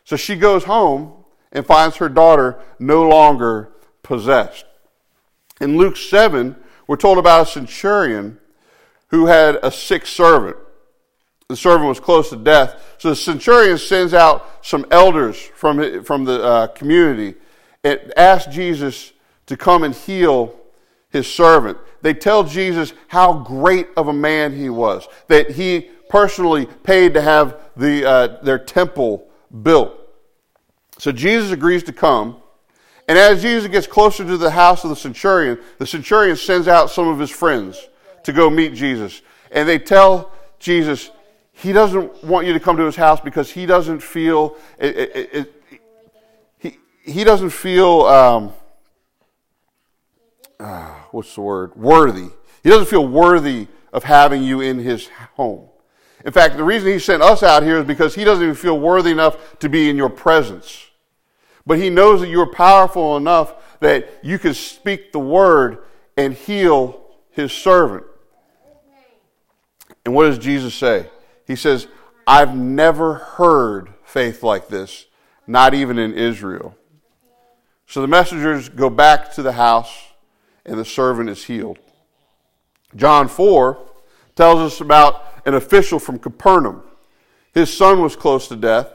So 0.04 0.18
she 0.18 0.36
goes 0.36 0.66
home 0.66 1.14
and 1.54 1.66
finds 1.66 1.96
her 1.98 2.10
daughter 2.10 2.60
no 2.78 3.08
longer 3.08 3.70
possessed. 4.04 4.66
In 5.62 5.78
Luke 5.78 5.96
7, 5.96 6.58
we're 6.88 6.98
told 6.98 7.18
about 7.18 7.48
a 7.48 7.52
centurion 7.52 8.40
who 9.10 9.26
had 9.26 9.60
a 9.64 9.72
sick 9.72 10.06
servant. 10.06 10.58
The 11.50 11.56
servant 11.56 11.88
was 11.88 12.00
close 12.00 12.30
to 12.32 12.36
death. 12.36 12.96
So 12.98 13.10
the 13.10 13.16
centurion 13.16 13.78
sends 13.78 14.14
out 14.14 14.66
some 14.66 14.86
elders 14.92 15.38
from, 15.56 16.04
from 16.04 16.26
the 16.26 16.44
uh, 16.44 16.68
community 16.68 17.36
and 17.84 18.14
asks 18.18 18.54
Jesus 18.54 19.14
to 19.46 19.56
come 19.56 19.84
and 19.84 19.96
heal 19.96 20.60
his 21.10 21.32
servant. 21.32 21.78
They 22.02 22.14
tell 22.14 22.44
Jesus 22.44 22.94
how 23.08 23.34
great 23.34 23.88
of 23.96 24.10
a 24.10 24.14
man 24.14 24.56
he 24.56 24.70
was, 24.70 25.08
that 25.28 25.52
he 25.52 25.90
personally 26.10 26.66
paid 26.66 27.14
to 27.14 27.22
have 27.22 27.58
the, 27.78 28.08
uh, 28.08 28.28
their 28.44 28.60
temple 28.60 29.28
built. 29.64 29.94
So 31.00 31.12
Jesus 31.12 31.52
agrees 31.52 31.84
to 31.84 31.94
come. 31.94 32.38
And 33.08 33.18
as 33.18 33.42
Jesus 33.42 33.70
gets 33.72 33.88
closer 33.88 34.26
to 34.26 34.38
the 34.38 34.52
house 34.52 34.84
of 34.84 34.90
the 34.90 34.96
centurion, 34.98 35.60
the 35.78 35.88
centurion 35.88 36.36
sends 36.36 36.68
out 36.68 36.92
some 36.92 37.08
of 37.08 37.20
his 37.20 37.30
friends 37.30 37.88
to 38.28 38.34
go 38.34 38.50
meet 38.50 38.74
Jesus. 38.74 39.22
And 39.52 39.68
they 39.68 39.80
tell 39.80 40.32
Jesus 40.60 41.10
he 41.54 41.74
doesn't 41.74 42.24
want 42.24 42.46
you 42.46 42.54
to 42.54 42.60
come 42.60 42.78
to 42.78 42.84
his 42.84 42.96
house 42.96 43.20
because 43.20 43.50
he 43.50 43.66
doesn't 43.66 44.02
feel 44.02 44.58
it, 44.78 44.96
it, 44.96 45.30
it, 45.34 45.64
he, 46.60 46.78
he 47.04 47.24
doesn't 47.24 47.50
feel 47.50 48.02
um, 48.02 48.54
uh, 50.60 50.94
what's 51.12 51.34
the 51.34 51.42
word 51.42 51.76
worthy. 51.76 52.28
He 52.64 52.70
doesn't 52.70 52.88
feel 52.88 53.08
worthy 53.08 53.68
of 53.92 54.04
having 54.04 54.44
you 54.44 54.62
in 54.62 54.78
his 54.78 55.08
home. 55.36 55.70
In 56.26 56.34
fact, 56.34 56.58
the 56.58 56.64
reason 56.64 56.92
he 56.92 57.00
sent 57.00 57.24
us 57.24 57.42
out 57.42 57.64
here 57.64 57.80
is 57.80 57.86
because 57.86 58.14
he 58.14 58.26
doesn't 58.26 58.44
even 58.44 58.56
feel 58.56 58.78
worthy 58.78 59.12
enough 59.12 59.58
to 59.60 59.70
be 59.70 59.90
in 59.90 59.96
your 59.96 60.10
presence. 60.10 60.86
But 61.66 61.80
he 61.80 61.90
knows 61.90 62.20
that 62.20 62.28
you're 62.28 62.52
powerful 62.52 63.16
enough 63.16 63.80
that 63.80 64.20
you 64.22 64.38
can 64.38 64.54
speak 64.54 65.12
the 65.12 65.20
word 65.20 65.80
and 66.18 66.34
heal 66.34 67.08
his 67.32 67.52
servant. 67.52 68.04
And 70.08 70.16
what 70.16 70.24
does 70.24 70.38
Jesus 70.38 70.74
say? 70.74 71.06
He 71.46 71.58
says, 71.58 71.86
I've 72.26 72.56
never 72.56 73.16
heard 73.16 73.90
faith 74.06 74.42
like 74.42 74.70
this, 74.70 75.06
not 75.46 75.74
even 75.74 76.00
in 76.00 76.14
Israel. 76.14 76.78
So 77.88 78.00
the 78.00 78.08
messengers 78.08 78.70
go 78.70 78.90
back 78.90 79.34
to 79.34 79.42
the 79.42 79.52
house, 79.52 79.94
and 80.66 80.80
the 80.80 80.86
servant 80.86 81.30
is 81.30 81.44
healed. 81.44 81.78
John 82.96 83.28
4 83.28 83.78
tells 84.38 84.60
us 84.62 84.80
about 84.80 85.26
an 85.46 85.56
official 85.56 86.00
from 86.00 86.20
Capernaum. 86.20 86.84
His 87.54 87.76
son 87.76 88.02
was 88.02 88.16
close 88.16 88.48
to 88.48 88.56
death. 88.56 88.90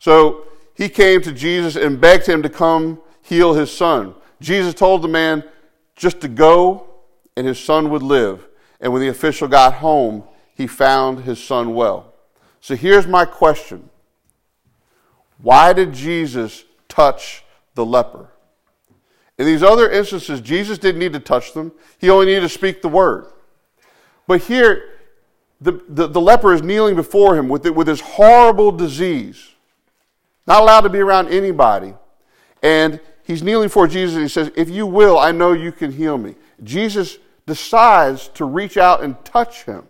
So 0.00 0.48
he 0.74 0.88
came 0.88 1.22
to 1.22 1.30
Jesus 1.30 1.76
and 1.76 2.00
begged 2.00 2.26
him 2.26 2.42
to 2.42 2.50
come 2.50 3.00
heal 3.22 3.54
his 3.54 3.70
son. 3.70 4.16
Jesus 4.40 4.74
told 4.74 5.02
the 5.02 5.08
man 5.08 5.44
just 5.94 6.20
to 6.22 6.26
go, 6.26 6.88
and 7.36 7.46
his 7.46 7.60
son 7.60 7.90
would 7.90 8.02
live. 8.02 8.44
And 8.80 8.92
when 8.92 9.02
the 9.02 9.08
official 9.08 9.48
got 9.48 9.74
home, 9.74 10.24
he 10.54 10.66
found 10.66 11.20
his 11.20 11.42
son 11.42 11.74
well. 11.74 12.12
So 12.60 12.74
here's 12.74 13.06
my 13.06 13.24
question 13.24 13.88
Why 15.38 15.72
did 15.72 15.92
Jesus 15.92 16.64
touch 16.88 17.44
the 17.74 17.84
leper? 17.84 18.28
In 19.38 19.44
these 19.44 19.62
other 19.62 19.90
instances, 19.90 20.40
Jesus 20.40 20.78
didn't 20.78 20.98
need 20.98 21.12
to 21.12 21.20
touch 21.20 21.52
them, 21.52 21.72
he 21.98 22.10
only 22.10 22.26
needed 22.26 22.40
to 22.40 22.48
speak 22.48 22.82
the 22.82 22.88
word. 22.88 23.26
But 24.26 24.42
here, 24.42 24.96
the, 25.60 25.80
the, 25.88 26.06
the 26.08 26.20
leper 26.20 26.52
is 26.52 26.62
kneeling 26.62 26.96
before 26.96 27.36
him 27.36 27.48
with, 27.48 27.66
with 27.68 27.86
this 27.86 28.00
horrible 28.00 28.72
disease. 28.72 29.52
not 30.46 30.62
allowed 30.62 30.82
to 30.82 30.88
be 30.88 30.98
around 30.98 31.28
anybody. 31.28 31.94
And 32.62 33.00
he's 33.22 33.42
kneeling 33.42 33.66
before 33.68 33.86
Jesus 33.86 34.14
and 34.14 34.24
he 34.24 34.28
says, 34.28 34.50
If 34.56 34.68
you 34.68 34.86
will, 34.86 35.18
I 35.18 35.32
know 35.32 35.52
you 35.52 35.72
can 35.72 35.92
heal 35.92 36.18
me. 36.18 36.34
Jesus 36.62 37.18
decides 37.46 38.28
to 38.28 38.44
reach 38.44 38.76
out 38.76 39.02
and 39.02 39.24
touch 39.24 39.64
him. 39.64 39.86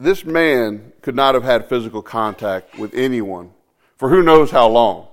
This 0.00 0.24
man 0.24 0.92
could 1.00 1.14
not 1.14 1.34
have 1.34 1.44
had 1.44 1.68
physical 1.68 2.02
contact 2.02 2.76
with 2.76 2.92
anyone 2.92 3.52
for 3.96 4.08
who 4.08 4.20
knows 4.20 4.50
how 4.50 4.66
long. 4.66 5.06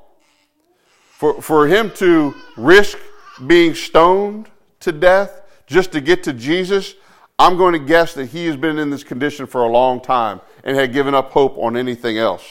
For, 1.12 1.44
for 1.44 1.68
him 1.68 1.92
to 1.98 2.34
risk 2.58 2.98
being 3.46 3.76
stoned 3.76 4.50
to 4.80 4.92
death 4.92 5.42
just 5.68 5.92
to 5.92 6.02
get 6.02 6.24
to 6.24 6.34
Jesus, 6.34 6.96
I'm 7.38 7.56
going 7.56 7.74
to 7.74 7.80
guess 7.80 8.16
that 8.16 8.26
he 8.28 8.48
has 8.48 8.58
been 8.58 8.80
in 8.80 8.90
this 8.90 9.04
condition 9.04 9.46
for 9.46 9.62
a 9.62 9.68
long 9.68 10.02
time 10.02 10.42
and 10.64 10.76
had 10.76 10.92
given 10.92 11.14
up 11.14 11.30
hope 11.32 11.56
on 11.60 11.78
anything 11.78 12.18
else. 12.18 12.44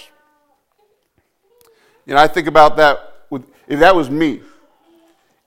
You 2.08 2.14
know, 2.14 2.20
I 2.20 2.26
think 2.26 2.46
about 2.46 2.78
that 2.78 3.26
with, 3.28 3.44
if 3.68 3.80
that 3.80 3.94
was 3.94 4.08
me 4.08 4.40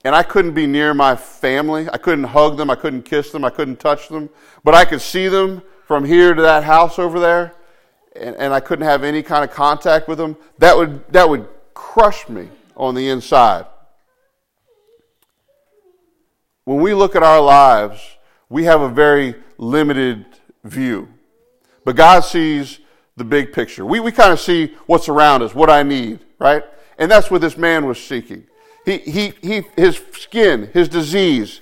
and 0.03 0.13
I 0.13 0.21
couldn't 0.21 0.53
be 0.53 0.67
near 0.67 0.93
my 0.93 1.15
family, 1.15 1.89
I 1.91 1.97
couldn't 1.97 2.25
hug 2.25 2.55
them, 2.55 2.69
I 2.69 2.75
couldn't 2.75 3.01
kiss 3.01 3.31
them, 3.31 3.43
I 3.43 3.49
couldn't 3.49 3.79
touch 3.79 4.09
them, 4.09 4.29
but 4.63 4.75
I 4.75 4.85
could 4.85 5.01
see 5.01 5.27
them 5.27 5.63
from 5.87 6.05
here 6.05 6.35
to 6.35 6.41
that 6.43 6.63
house 6.63 6.99
over 6.99 7.19
there, 7.19 7.55
and, 8.15 8.35
and 8.35 8.53
I 8.53 8.59
couldn't 8.59 8.85
have 8.85 9.03
any 9.03 9.23
kind 9.23 9.43
of 9.43 9.49
contact 9.49 10.07
with 10.07 10.19
them, 10.19 10.37
that 10.59 10.77
would, 10.77 11.11
that 11.11 11.27
would 11.27 11.47
crush 11.73 12.29
me 12.29 12.47
on 12.77 12.93
the 12.93 13.09
inside. 13.09 13.65
When 16.65 16.79
we 16.79 16.93
look 16.93 17.15
at 17.15 17.23
our 17.23 17.41
lives, 17.41 17.99
we 18.49 18.65
have 18.65 18.81
a 18.81 18.89
very 18.89 19.33
limited 19.57 20.25
view. 20.63 21.09
But 21.83 21.95
God 21.95 22.19
sees 22.19 22.79
the 23.21 23.25
big 23.25 23.53
picture. 23.53 23.85
We, 23.85 23.99
we 23.99 24.11
kind 24.11 24.33
of 24.33 24.39
see 24.39 24.73
what's 24.87 25.07
around 25.07 25.43
us, 25.43 25.53
what 25.53 25.69
I 25.69 25.83
need, 25.83 26.21
right? 26.39 26.63
And 26.97 27.11
that's 27.11 27.29
what 27.29 27.41
this 27.41 27.55
man 27.55 27.85
was 27.85 28.03
seeking. 28.03 28.47
He, 28.83 28.97
he, 28.97 29.33
he, 29.43 29.61
his 29.77 30.01
skin, 30.13 30.71
his 30.73 30.89
disease, 30.89 31.61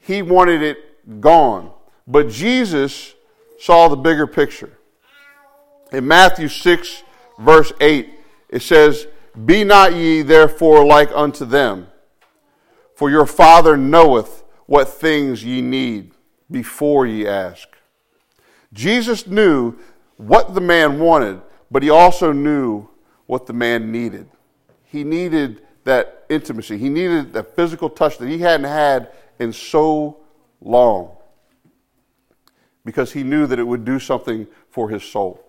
he 0.00 0.20
wanted 0.20 0.62
it 0.62 1.20
gone. 1.20 1.70
But 2.08 2.28
Jesus 2.28 3.14
saw 3.60 3.86
the 3.86 3.94
bigger 3.94 4.26
picture. 4.26 4.76
In 5.92 6.08
Matthew 6.08 6.48
6, 6.48 7.04
verse 7.38 7.72
8, 7.80 8.10
it 8.48 8.62
says, 8.62 9.06
Be 9.44 9.62
not 9.62 9.94
ye 9.94 10.22
therefore 10.22 10.84
like 10.84 11.10
unto 11.14 11.44
them, 11.44 11.86
for 12.96 13.10
your 13.10 13.26
Father 13.26 13.76
knoweth 13.76 14.42
what 14.66 14.88
things 14.88 15.44
ye 15.44 15.62
need 15.62 16.10
before 16.50 17.06
ye 17.06 17.28
ask. 17.28 17.68
Jesus 18.72 19.28
knew 19.28 19.76
what 20.16 20.54
the 20.54 20.60
man 20.60 20.98
wanted, 20.98 21.40
but 21.70 21.82
he 21.82 21.90
also 21.90 22.32
knew 22.32 22.88
what 23.26 23.46
the 23.46 23.52
man 23.52 23.92
needed. 23.92 24.28
He 24.84 25.04
needed 25.04 25.62
that 25.84 26.24
intimacy, 26.28 26.78
he 26.78 26.88
needed 26.88 27.32
that 27.34 27.54
physical 27.54 27.88
touch 27.88 28.18
that 28.18 28.28
he 28.28 28.38
hadn't 28.38 28.66
had 28.66 29.12
in 29.38 29.52
so 29.52 30.18
long 30.60 31.16
because 32.84 33.12
he 33.12 33.22
knew 33.22 33.46
that 33.46 33.58
it 33.58 33.64
would 33.64 33.84
do 33.84 33.98
something 33.98 34.46
for 34.70 34.88
his 34.88 35.02
soul. 35.02 35.42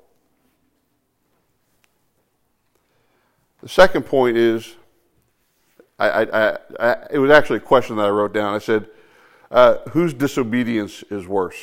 The 3.62 3.69
second 3.69 4.03
point 4.03 4.38
is 4.38 4.75
I, 5.99 6.10
I, 6.10 6.58
I, 6.80 6.95
it 7.12 7.19
was 7.19 7.32
actually 7.32 7.58
a 7.58 7.62
question 7.62 7.95
that 7.95 8.06
I 8.06 8.10
wrote 8.10 8.34
down. 8.34 8.53
I 8.53 8.60
said, 8.60 8.88
uh, 9.49 9.77
whose 9.89 10.13
disobedience 10.13 11.03
is 11.10 11.27
worse? 11.27 11.58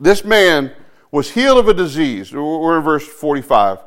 This 0.00 0.24
man 0.24 0.72
was 1.16 1.30
healed 1.30 1.56
of 1.56 1.66
a 1.66 1.72
disease. 1.72 2.30
We're 2.30 2.76
in 2.76 2.84
verse 2.84 3.08
45. 3.08 3.78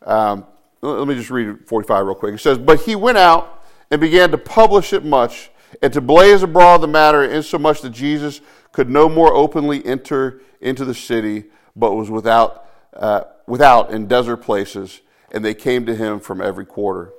Um, 0.00 0.46
let 0.80 1.06
me 1.06 1.14
just 1.14 1.28
read 1.28 1.68
45 1.68 2.06
real 2.06 2.14
quick. 2.14 2.34
It 2.34 2.38
says, 2.38 2.56
But 2.56 2.80
he 2.80 2.96
went 2.96 3.18
out 3.18 3.62
and 3.90 4.00
began 4.00 4.30
to 4.30 4.38
publish 4.38 4.94
it 4.94 5.04
much, 5.04 5.50
and 5.82 5.92
to 5.92 6.00
blaze 6.00 6.42
abroad 6.42 6.78
the 6.78 6.88
matter, 6.88 7.22
insomuch 7.22 7.82
that 7.82 7.90
Jesus 7.90 8.40
could 8.72 8.88
no 8.88 9.10
more 9.10 9.34
openly 9.34 9.84
enter 9.84 10.40
into 10.62 10.86
the 10.86 10.94
city, 10.94 11.44
but 11.76 11.92
was 11.92 12.08
without, 12.08 12.66
uh, 12.94 13.24
without 13.46 13.90
in 13.90 14.06
desert 14.06 14.38
places, 14.38 15.02
and 15.32 15.44
they 15.44 15.52
came 15.52 15.84
to 15.84 15.94
him 15.94 16.18
from 16.18 16.40
every 16.40 16.64
quarter. 16.64 17.12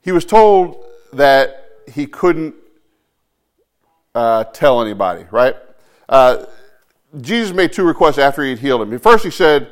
He 0.00 0.10
was 0.10 0.24
told 0.24 0.84
that 1.12 1.70
he 1.94 2.08
couldn't 2.08 2.56
uh, 4.12 4.42
tell 4.44 4.82
anybody, 4.82 5.26
right? 5.30 5.54
Uh, 6.08 6.46
Jesus 7.20 7.54
made 7.54 7.72
two 7.72 7.84
requests 7.84 8.18
after 8.18 8.42
he 8.42 8.50
had 8.50 8.58
healed 8.58 8.82
him. 8.82 8.98
First, 8.98 9.24
he 9.24 9.30
said, 9.30 9.68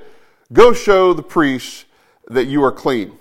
Go 0.53 0.73
show 0.73 1.13
the 1.13 1.23
priests 1.23 1.85
that 2.29 2.47
you 2.47 2.65
are 2.65 2.73
clean. 2.73 3.17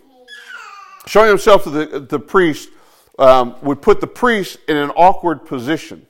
Showing 1.06 1.30
himself 1.30 1.64
to 1.64 1.70
the, 1.70 2.00
the 2.00 2.20
priest 2.20 2.70
um, 3.20 3.56
would 3.62 3.82
put 3.82 4.02
the 4.02 4.08
priest 4.08 4.58
in 4.68 4.78
an 4.78 4.90
awkward 4.92 5.46
position. 5.46 6.06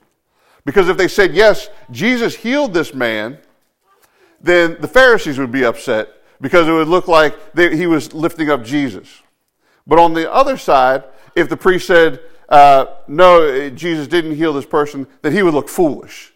Because 0.65 0.89
if 0.89 0.97
they 0.97 1.07
said, 1.07 1.33
Yes, 1.33 1.69
Jesus 1.91 2.35
healed 2.35 2.73
this 2.73 2.93
man, 2.93 3.39
then 4.39 4.77
the 4.79 4.87
Pharisees 4.87 5.37
would 5.39 5.51
be 5.51 5.65
upset 5.65 6.09
because 6.39 6.67
it 6.67 6.71
would 6.71 6.87
look 6.87 7.07
like 7.07 7.53
they, 7.53 7.75
he 7.75 7.87
was 7.87 8.13
lifting 8.13 8.49
up 8.49 8.63
Jesus. 8.63 9.21
But 9.85 9.99
on 9.99 10.13
the 10.13 10.31
other 10.31 10.57
side, 10.57 11.03
if 11.35 11.49
the 11.49 11.57
priest 11.57 11.87
said, 11.87 12.19
uh, 12.49 12.85
no, 13.07 13.69
Jesus 13.69 14.07
didn't 14.07 14.35
heal 14.35 14.53
this 14.53 14.65
person, 14.65 15.07
then 15.21 15.33
he 15.33 15.43
would 15.43 15.53
look 15.53 15.69
foolish, 15.69 16.33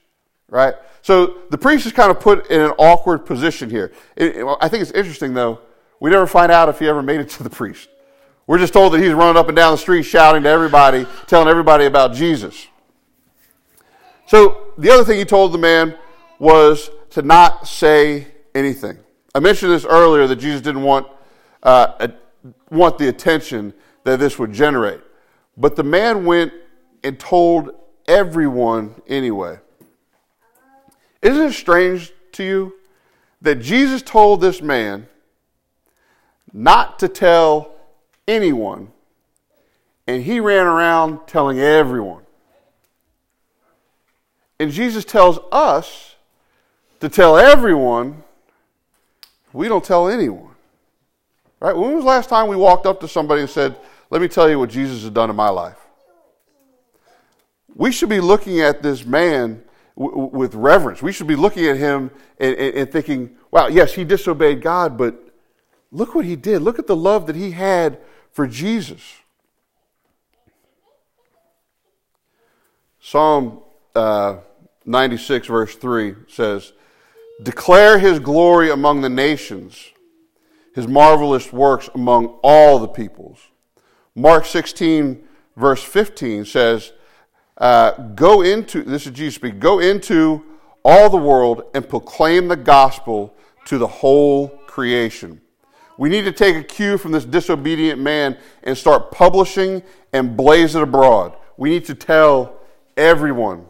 right? 0.50 0.76
So 1.02 1.38
the 1.50 1.58
priest 1.58 1.86
is 1.86 1.92
kind 1.92 2.12
of 2.12 2.20
put 2.20 2.50
in 2.52 2.62
an 2.62 2.72
awkward 2.78 3.26
position 3.26 3.70
here. 3.70 3.92
It, 4.16 4.38
it, 4.38 4.58
I 4.62 4.70
think 4.70 4.82
it's 4.82 4.92
interesting, 4.92 5.34
though. 5.34 5.60
We 6.00 6.10
never 6.10 6.28
find 6.28 6.52
out 6.52 6.70
if 6.70 6.80
he 6.80 6.88
ever 6.88 7.02
made 7.02 7.20
it 7.20 7.30
to 7.30 7.44
the 7.44 7.50
priest. 7.50 7.90
We're 8.48 8.58
just 8.58 8.74
told 8.74 8.94
that 8.94 9.00
he's 9.02 9.14
running 9.14 9.38
up 9.38 9.48
and 9.48 9.56
down 9.56 9.72
the 9.72 9.78
street 9.78 10.04
shouting 10.04 10.44
to 10.44 10.50
everybody, 10.50 11.06
telling 11.28 11.48
everybody 11.48 11.86
about 11.86 12.14
Jesus. 12.14 12.68
So 14.28 14.74
the 14.78 14.90
other 14.90 15.04
thing 15.04 15.18
he 15.18 15.26
told 15.26 15.52
the 15.52 15.58
man 15.58 15.98
was 16.40 16.90
to 17.12 17.22
not 17.22 17.68
say 17.68 18.28
anything. 18.56 18.98
I 19.34 19.40
mentioned 19.40 19.72
this 19.72 19.86
earlier 19.86 20.28
that 20.28 20.38
Jesus 20.38 20.62
didn't 20.62 20.84
want, 20.84 21.08
uh, 21.64 22.08
want 22.70 22.98
the 22.98 23.08
attention 23.08 23.74
that 24.04 24.20
this 24.20 24.40
would 24.40 24.52
generate. 24.52 25.02
But 25.56 25.76
the 25.76 25.84
man 25.84 26.26
went 26.26 26.54
and 27.04 27.20
told 27.20 27.72
everyone 28.08 28.96
anyway. 29.08 29.60
Isn't 31.22 31.44
it 31.44 31.54
strange 31.54 32.12
to 32.34 32.44
you 32.44 32.74
that 33.42 33.56
Jesus 33.56 34.02
told 34.02 34.42
this 34.42 34.62
man 34.62 35.08
not 36.54 37.00
to 37.00 37.08
tell 37.08 37.74
anyone, 38.28 38.92
and 40.08 40.24
he 40.24 40.40
ran 40.40 40.66
around 40.66 41.28
telling 41.28 41.60
everyone? 41.60 42.24
And 44.60 44.72
Jesus 44.72 45.06
tells 45.06 45.40
us 45.52 46.16
to 47.00 47.10
tell 47.10 47.38
everyone, 47.38 48.24
we 49.54 49.68
don't 49.68 49.84
tell 49.84 50.08
anyone. 50.08 50.50
Right? 51.60 51.76
When 51.76 51.94
was 51.94 52.04
the 52.04 52.08
last 52.08 52.30
time 52.30 52.48
we 52.48 52.56
walked 52.56 52.86
up 52.86 53.00
to 53.02 53.08
somebody 53.08 53.42
and 53.42 53.50
said, 53.50 53.76
let 54.10 54.22
me 54.22 54.28
tell 54.28 54.50
you 54.50 54.60
what 54.60 54.70
Jesus 54.70 55.04
has 55.04 55.12
done 55.12 55.30
in 55.30 55.36
my 55.36 55.50
life. 55.50 55.78
We 57.74 57.92
should 57.92 58.10
be 58.10 58.20
looking 58.20 58.60
at 58.60 58.84
this 58.84 59.06
man 59.06 59.64
with 59.96 60.56
reverence. 60.56 61.02
We 61.02 61.12
should 61.12 61.28
be 61.28 61.36
looking 61.36 61.66
at 61.66 61.78
him 61.78 62.12
and, 62.40 62.56
and, 62.56 62.76
and 62.76 62.92
thinking, 62.92 63.38
wow, 63.52 63.68
yes, 63.68 63.94
he 63.94 64.04
disobeyed 64.04 64.62
God, 64.62 64.98
but 64.98 65.30
look 65.92 66.16
what 66.16 66.26
he 66.26 66.36
did. 66.36 66.62
Look 66.62 66.80
at 66.80 66.88
the 66.88 66.96
love 66.96 67.28
that 67.28 67.36
he 67.36 67.52
had 67.52 68.00
for 68.32 68.48
Jesus. 68.48 69.02
Psalm 73.00 73.62
uh, 73.96 74.38
96, 74.86 75.48
verse 75.48 75.76
3 75.76 76.16
says, 76.28 76.74
Declare 77.44 78.00
his 78.00 78.20
glory 78.20 78.70
among 78.70 79.02
the 79.02 79.10
nations, 79.10 79.90
his 80.76 80.88
marvelous 80.88 81.52
works 81.52 81.90
among 81.96 82.40
all 82.44 82.80
the 82.80 82.88
peoples. 82.88 83.40
Mark 84.16 84.46
16, 84.46 85.24
verse 85.58 85.84
15 85.84 86.46
says, 86.46 86.94
uh, 87.62 87.92
Go 88.16 88.42
into, 88.42 88.84
this 88.84 89.06
is 89.06 89.14
Jesus 89.14 89.36
speaking, 89.36 89.60
go 89.60 89.80
into 89.80 90.44
all 90.84 91.10
the 91.10 91.18
world 91.18 91.64
and 91.74 91.88
proclaim 91.88 92.48
the 92.48 92.56
gospel 92.56 93.34
to 93.66 93.78
the 93.78 93.88
whole 93.88 94.50
creation. 94.66 95.40
We 95.98 96.10
need 96.10 96.24
to 96.24 96.32
take 96.32 96.56
a 96.56 96.64
cue 96.64 96.98
from 96.98 97.12
this 97.12 97.24
disobedient 97.24 98.02
man 98.02 98.38
and 98.64 98.78
start 98.78 99.12
publishing 99.12 99.84
and 100.12 100.36
blaze 100.36 100.76
it 100.76 100.82
abroad. 100.82 101.36
We 101.58 101.70
need 101.70 101.86
to 101.86 101.96
tell 101.96 102.60
everyone 102.98 103.68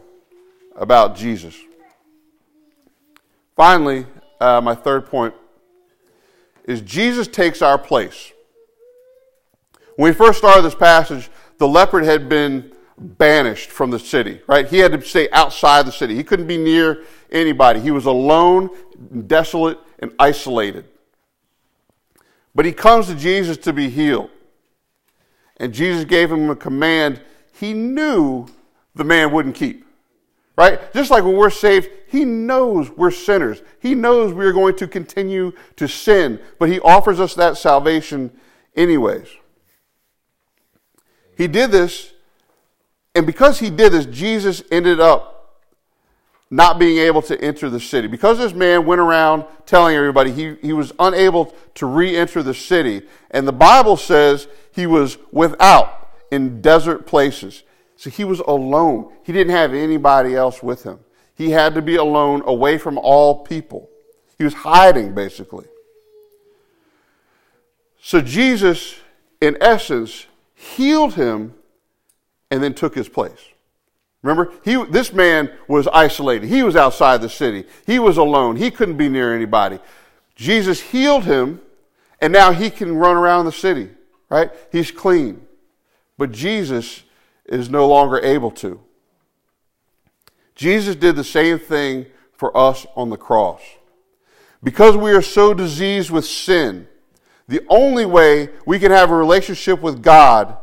about 0.74 1.14
Jesus. 1.14 1.54
Finally, 3.54 4.06
uh, 4.40 4.60
my 4.62 4.74
third 4.74 5.06
point 5.06 5.34
is 6.64 6.80
Jesus 6.80 7.28
takes 7.28 7.60
our 7.60 7.76
place. 7.76 8.32
When 9.96 10.10
we 10.10 10.14
first 10.14 10.38
started 10.38 10.62
this 10.62 10.74
passage, 10.74 11.28
the 11.58 11.68
leper 11.68 12.02
had 12.02 12.28
been 12.28 12.71
banished 13.02 13.70
from 13.70 13.90
the 13.90 13.98
city, 13.98 14.40
right? 14.46 14.66
He 14.66 14.78
had 14.78 14.92
to 14.92 15.00
stay 15.02 15.28
outside 15.30 15.86
the 15.86 15.92
city. 15.92 16.14
He 16.14 16.24
couldn't 16.24 16.46
be 16.46 16.56
near 16.56 17.04
anybody. 17.30 17.80
He 17.80 17.90
was 17.90 18.06
alone, 18.06 18.70
desolate, 19.26 19.78
and 19.98 20.12
isolated. 20.18 20.84
But 22.54 22.64
he 22.64 22.72
comes 22.72 23.06
to 23.06 23.14
Jesus 23.14 23.56
to 23.58 23.72
be 23.72 23.88
healed. 23.88 24.30
And 25.56 25.72
Jesus 25.72 26.04
gave 26.04 26.30
him 26.30 26.50
a 26.50 26.56
command 26.56 27.20
he 27.62 27.72
knew 27.74 28.48
the 28.94 29.04
man 29.04 29.30
wouldn't 29.30 29.54
keep. 29.54 29.86
Right? 30.56 30.92
Just 30.92 31.10
like 31.10 31.24
when 31.24 31.36
we're 31.36 31.48
saved, 31.48 31.88
he 32.08 32.24
knows 32.24 32.90
we're 32.90 33.10
sinners. 33.10 33.62
He 33.80 33.94
knows 33.94 34.34
we 34.34 34.44
are 34.44 34.52
going 34.52 34.76
to 34.76 34.88
continue 34.88 35.52
to 35.76 35.88
sin, 35.88 36.40
but 36.58 36.68
he 36.68 36.80
offers 36.80 37.20
us 37.20 37.34
that 37.36 37.56
salvation 37.56 38.30
anyways. 38.76 39.28
He 41.36 41.46
did 41.46 41.70
this, 41.70 42.11
and 43.14 43.26
because 43.26 43.58
he 43.58 43.70
did 43.70 43.92
this, 43.92 44.06
Jesus 44.06 44.62
ended 44.70 45.00
up 45.00 45.32
not 46.50 46.78
being 46.78 46.98
able 46.98 47.22
to 47.22 47.40
enter 47.40 47.70
the 47.70 47.80
city. 47.80 48.08
Because 48.08 48.38
this 48.38 48.52
man 48.52 48.84
went 48.84 49.00
around 49.00 49.44
telling 49.64 49.96
everybody 49.96 50.30
he, 50.30 50.54
he 50.60 50.72
was 50.72 50.92
unable 50.98 51.54
to 51.74 51.86
re 51.86 52.14
enter 52.14 52.42
the 52.42 52.54
city. 52.54 53.02
And 53.30 53.48
the 53.48 53.52
Bible 53.52 53.96
says 53.96 54.48
he 54.72 54.86
was 54.86 55.18
without 55.30 56.10
in 56.30 56.60
desert 56.60 57.06
places. 57.06 57.62
So 57.96 58.10
he 58.10 58.24
was 58.24 58.40
alone. 58.40 59.12
He 59.22 59.32
didn't 59.32 59.54
have 59.54 59.72
anybody 59.72 60.34
else 60.34 60.62
with 60.62 60.82
him. 60.82 60.98
He 61.34 61.50
had 61.50 61.74
to 61.74 61.82
be 61.82 61.96
alone, 61.96 62.42
away 62.46 62.76
from 62.78 62.98
all 62.98 63.44
people. 63.44 63.88
He 64.36 64.44
was 64.44 64.54
hiding, 64.54 65.14
basically. 65.14 65.66
So 68.00 68.20
Jesus, 68.20 68.96
in 69.40 69.56
essence, 69.60 70.26
healed 70.54 71.14
him 71.14 71.54
and 72.52 72.62
then 72.62 72.74
took 72.74 72.94
his 72.94 73.08
place. 73.08 73.40
Remember, 74.20 74.52
he, 74.62 74.84
this 74.84 75.10
man 75.10 75.50
was 75.66 75.88
isolated. 75.88 76.48
He 76.48 76.62
was 76.62 76.76
outside 76.76 77.22
the 77.22 77.30
city. 77.30 77.64
He 77.86 77.98
was 77.98 78.18
alone. 78.18 78.56
He 78.56 78.70
couldn't 78.70 78.98
be 78.98 79.08
near 79.08 79.34
anybody. 79.34 79.78
Jesus 80.36 80.78
healed 80.78 81.24
him, 81.24 81.62
and 82.20 82.30
now 82.30 82.52
he 82.52 82.68
can 82.68 82.94
run 82.94 83.16
around 83.16 83.46
the 83.46 83.52
city, 83.52 83.88
right? 84.28 84.50
He's 84.70 84.90
clean. 84.90 85.46
But 86.18 86.30
Jesus 86.30 87.04
is 87.46 87.70
no 87.70 87.88
longer 87.88 88.20
able 88.20 88.50
to. 88.50 88.78
Jesus 90.54 90.94
did 90.94 91.16
the 91.16 91.24
same 91.24 91.58
thing 91.58 92.04
for 92.34 92.54
us 92.54 92.84
on 92.94 93.08
the 93.08 93.16
cross. 93.16 93.62
Because 94.62 94.94
we 94.94 95.12
are 95.12 95.22
so 95.22 95.54
diseased 95.54 96.10
with 96.10 96.26
sin, 96.26 96.86
the 97.48 97.62
only 97.70 98.04
way 98.04 98.50
we 98.66 98.78
can 98.78 98.92
have 98.92 99.10
a 99.10 99.16
relationship 99.16 99.80
with 99.80 100.02
God 100.02 100.58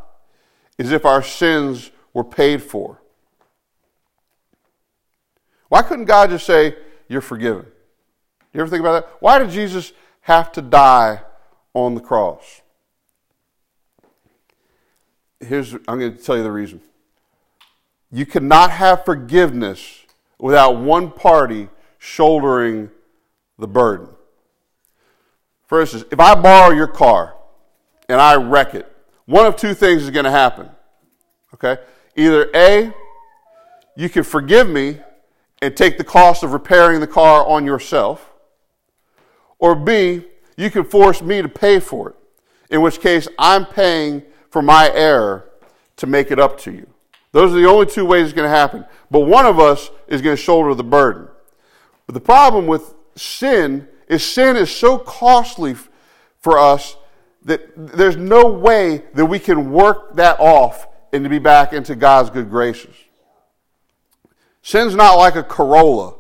is 0.80 0.92
if 0.92 1.06
our 1.06 1.22
sins 1.22 1.92
were 2.14 2.24
paid 2.24 2.64
for. 2.64 3.00
Why 5.68 5.84
couldn't 5.84 6.06
God 6.06 6.32
just 6.32 6.48
say, 6.48 6.76
You're 7.08 7.22
forgiven? 7.22 7.68
You 8.54 8.62
ever 8.62 8.70
think 8.70 8.80
about 8.80 9.04
that? 9.04 9.18
Why 9.20 9.38
did 9.38 9.52
Jesus 9.52 9.92
have 10.22 10.52
to 10.54 10.62
die 10.62 11.22
on 11.76 11.94
the 11.94 12.02
cross? 12.02 12.62
Here's, 15.40 15.74
I'm 15.74 16.00
going 16.00 16.18
to 16.18 16.24
tell 16.24 16.36
you 16.36 16.44
the 16.44 16.52
reason. 16.52 16.82
You 18.12 18.26
cannot 18.26 18.72
have 18.72 19.06
forgiveness 19.06 20.06
without 20.40 20.78
one 20.78 21.12
party 21.12 21.70
shouldering 22.00 22.90
the 23.60 23.68
burden. 23.68 24.08
For 25.68 25.82
instance, 25.82 26.06
if 26.12 26.20
I 26.20 26.34
borrow 26.34 26.74
your 26.74 26.88
car 26.88 27.36
and 28.08 28.20
I 28.20 28.36
wreck 28.36 28.74
it, 28.74 28.89
one 29.30 29.46
of 29.46 29.56
two 29.56 29.76
things 29.76 30.02
is 30.02 30.10
going 30.10 30.26
to 30.26 30.32
happen. 30.32 30.68
Okay? 31.54 31.80
Either 32.16 32.50
A, 32.56 32.92
you 33.96 34.10
can 34.10 34.24
forgive 34.24 34.68
me 34.68 34.98
and 35.62 35.78
take 35.78 36.00
the 36.00 36.04
cost 36.04 36.42
of 36.42 36.52
repairing 36.52 37.00
the 37.00 37.06
car 37.06 37.46
on 37.46 37.64
yourself. 37.64 38.34
Or 39.60 39.76
B, 39.76 40.24
you 40.58 40.72
can 40.72 40.84
force 40.84 41.22
me 41.22 41.44
to 41.44 41.48
pay 41.48 41.80
for 41.80 42.10
it, 42.10 42.16
in 42.72 42.82
which 42.82 43.02
case 43.02 43.28
I'm 43.38 43.68
paying 43.68 44.24
for 44.50 44.64
my 44.64 44.90
error 44.96 45.48
to 45.98 46.08
make 46.08 46.32
it 46.32 46.40
up 46.40 46.58
to 46.62 46.72
you. 46.72 46.88
Those 47.32 47.54
are 47.54 47.60
the 47.62 47.68
only 47.68 47.86
two 47.86 48.06
ways 48.06 48.26
it's 48.26 48.34
going 48.34 48.50
to 48.50 48.56
happen. 48.56 48.84
But 49.12 49.22
one 49.22 49.46
of 49.46 49.60
us 49.60 49.92
is 50.08 50.24
going 50.24 50.38
to 50.38 50.42
shoulder 50.42 50.74
the 50.74 50.84
burden. 50.84 51.28
But 52.08 52.16
the 52.16 52.20
problem 52.20 52.66
with 52.66 52.96
sin 53.16 53.88
is 54.08 54.26
sin 54.26 54.56
is 54.56 54.72
so 54.72 54.98
costly 54.98 55.76
for 56.40 56.58
us 56.58 56.96
that 57.46 57.72
there's 57.76 58.18
no 58.18 58.48
way 58.52 59.04
that 59.14 59.26
we 59.26 59.40
can 59.40 59.72
work 59.72 60.16
that 60.16 60.40
off 60.40 60.88
and 61.14 61.24
to 61.24 61.30
be 61.30 61.40
back 61.40 61.74
into 61.74 61.96
God's 61.96 62.30
good 62.30 62.50
graces. 62.50 62.96
Sin's 64.62 64.96
not 64.96 65.16
like 65.16 65.36
a 65.36 65.44
Corolla 65.44 66.16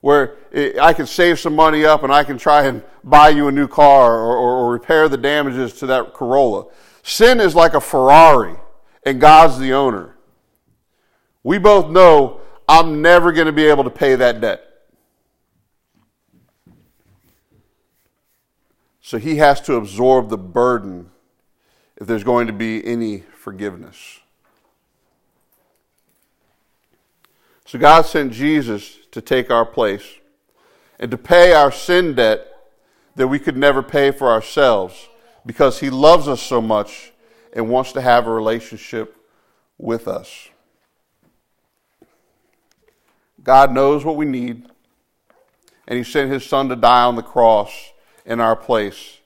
where 0.00 0.36
I 0.80 0.92
can 0.92 1.06
save 1.06 1.40
some 1.40 1.54
money 1.54 1.84
up 1.84 2.02
and 2.02 2.12
I 2.12 2.24
can 2.24 2.38
try 2.38 2.66
and 2.66 2.82
buy 3.02 3.30
you 3.30 3.48
a 3.48 3.52
new 3.52 3.68
car 3.68 4.14
or, 4.14 4.36
or, 4.36 4.56
or 4.58 4.72
repair 4.72 5.08
the 5.08 5.16
damages 5.16 5.72
to 5.74 5.86
that 5.86 6.12
Corolla. 6.12 6.66
Sin 7.02 7.40
is 7.40 7.54
like 7.54 7.74
a 7.74 7.80
Ferrari 7.80 8.56
and 9.04 9.20
God's 9.20 9.58
the 9.58 9.72
owner. 9.72 10.16
We 11.42 11.58
both 11.58 11.88
know 11.90 12.40
I'm 12.68 13.00
never 13.00 13.32
going 13.32 13.46
to 13.46 13.52
be 13.52 13.66
able 13.66 13.84
to 13.84 13.90
pay 13.90 14.16
that 14.16 14.40
debt. 14.40 14.65
So 19.06 19.18
he 19.18 19.36
has 19.36 19.60
to 19.60 19.76
absorb 19.76 20.30
the 20.30 20.36
burden 20.36 21.12
if 21.96 22.08
there's 22.08 22.24
going 22.24 22.48
to 22.48 22.52
be 22.52 22.84
any 22.84 23.20
forgiveness. 23.20 24.18
So 27.66 27.78
God 27.78 28.02
sent 28.02 28.32
Jesus 28.32 28.98
to 29.12 29.20
take 29.20 29.48
our 29.48 29.64
place 29.64 30.02
and 30.98 31.08
to 31.12 31.16
pay 31.16 31.52
our 31.52 31.70
sin 31.70 32.16
debt 32.16 32.48
that 33.14 33.28
we 33.28 33.38
could 33.38 33.56
never 33.56 33.80
pay 33.80 34.10
for 34.10 34.28
ourselves 34.28 35.08
because 35.46 35.78
he 35.78 35.88
loves 35.88 36.26
us 36.26 36.42
so 36.42 36.60
much 36.60 37.12
and 37.52 37.70
wants 37.70 37.92
to 37.92 38.00
have 38.00 38.26
a 38.26 38.32
relationship 38.32 39.16
with 39.78 40.08
us. 40.08 40.48
God 43.44 43.70
knows 43.70 44.04
what 44.04 44.16
we 44.16 44.26
need, 44.26 44.66
and 45.86 45.96
he 45.96 46.02
sent 46.02 46.32
his 46.32 46.44
son 46.44 46.68
to 46.70 46.74
die 46.74 47.04
on 47.04 47.14
the 47.14 47.22
cross 47.22 47.92
in 48.26 48.40
our 48.40 48.56
place. 48.56 49.18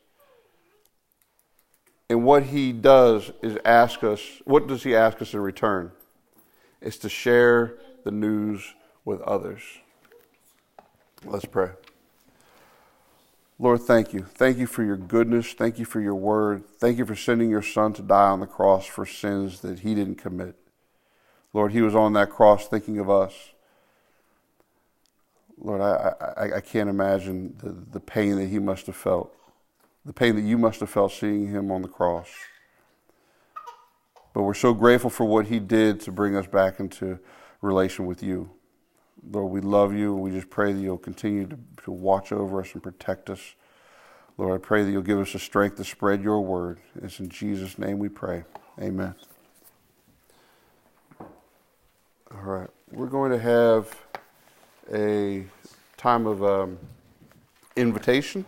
And 2.08 2.24
what 2.24 2.44
he 2.44 2.72
does 2.72 3.32
is 3.42 3.58
ask 3.64 4.04
us, 4.04 4.20
what 4.44 4.66
does 4.66 4.82
he 4.82 4.94
ask 4.94 5.20
us 5.22 5.32
in 5.32 5.40
return? 5.40 5.92
It's 6.80 6.98
to 6.98 7.08
share 7.08 7.78
the 8.04 8.10
news 8.10 8.74
with 9.04 9.20
others. 9.22 9.62
Let's 11.24 11.44
pray. 11.44 11.70
Lord, 13.58 13.82
thank 13.82 14.14
you. 14.14 14.22
Thank 14.22 14.58
you 14.58 14.66
for 14.66 14.82
your 14.82 14.96
goodness. 14.96 15.52
Thank 15.52 15.78
you 15.78 15.84
for 15.84 16.00
your 16.00 16.14
word. 16.14 16.64
Thank 16.78 16.98
you 16.98 17.04
for 17.04 17.14
sending 17.14 17.50
your 17.50 17.62
son 17.62 17.92
to 17.94 18.02
die 18.02 18.30
on 18.30 18.40
the 18.40 18.46
cross 18.46 18.86
for 18.86 19.04
sins 19.04 19.60
that 19.60 19.80
he 19.80 19.94
didn't 19.94 20.14
commit. 20.16 20.56
Lord, 21.52 21.72
he 21.72 21.82
was 21.82 21.94
on 21.94 22.14
that 22.14 22.30
cross 22.30 22.66
thinking 22.66 22.98
of 22.98 23.10
us. 23.10 23.34
Lord, 25.62 25.82
I, 25.82 26.14
I, 26.36 26.56
I 26.56 26.60
can't 26.60 26.88
imagine 26.88 27.54
the, 27.58 27.72
the 27.92 28.00
pain 28.00 28.36
that 28.36 28.46
he 28.46 28.58
must 28.58 28.86
have 28.86 28.96
felt, 28.96 29.34
the 30.04 30.12
pain 30.12 30.34
that 30.36 30.42
you 30.42 30.56
must 30.56 30.80
have 30.80 30.88
felt 30.88 31.12
seeing 31.12 31.48
him 31.48 31.70
on 31.70 31.82
the 31.82 31.88
cross. 31.88 32.30
But 34.32 34.42
we're 34.42 34.54
so 34.54 34.72
grateful 34.72 35.10
for 35.10 35.24
what 35.24 35.46
he 35.46 35.58
did 35.58 36.00
to 36.00 36.12
bring 36.12 36.34
us 36.34 36.46
back 36.46 36.80
into 36.80 37.18
relation 37.60 38.06
with 38.06 38.22
you. 38.22 38.50
Lord, 39.30 39.52
we 39.52 39.60
love 39.60 39.92
you, 39.92 40.14
and 40.14 40.22
we 40.22 40.30
just 40.30 40.48
pray 40.48 40.72
that 40.72 40.80
you'll 40.80 40.96
continue 40.96 41.46
to, 41.46 41.58
to 41.84 41.90
watch 41.90 42.32
over 42.32 42.60
us 42.60 42.72
and 42.72 42.82
protect 42.82 43.28
us. 43.28 43.54
Lord, 44.38 44.58
I 44.58 44.64
pray 44.64 44.82
that 44.82 44.90
you'll 44.90 45.02
give 45.02 45.18
us 45.18 45.34
the 45.34 45.38
strength 45.38 45.76
to 45.76 45.84
spread 45.84 46.22
your 46.22 46.40
word. 46.40 46.78
It's 47.02 47.20
in 47.20 47.28
Jesus' 47.28 47.76
name 47.76 47.98
we 47.98 48.08
pray. 48.08 48.44
Amen. 48.80 49.14
All 51.20 52.40
right. 52.40 52.70
We're 52.90 53.08
going 53.08 53.32
to 53.32 53.38
have 53.38 53.94
a 54.92 55.44
time 55.96 56.26
of 56.26 56.42
um, 56.42 56.78
invitation. 57.76 58.44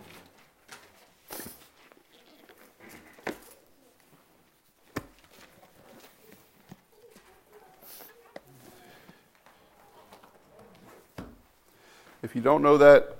If 12.21 12.35
you 12.35 12.41
don't 12.41 12.61
know 12.61 12.77
that 12.77 13.17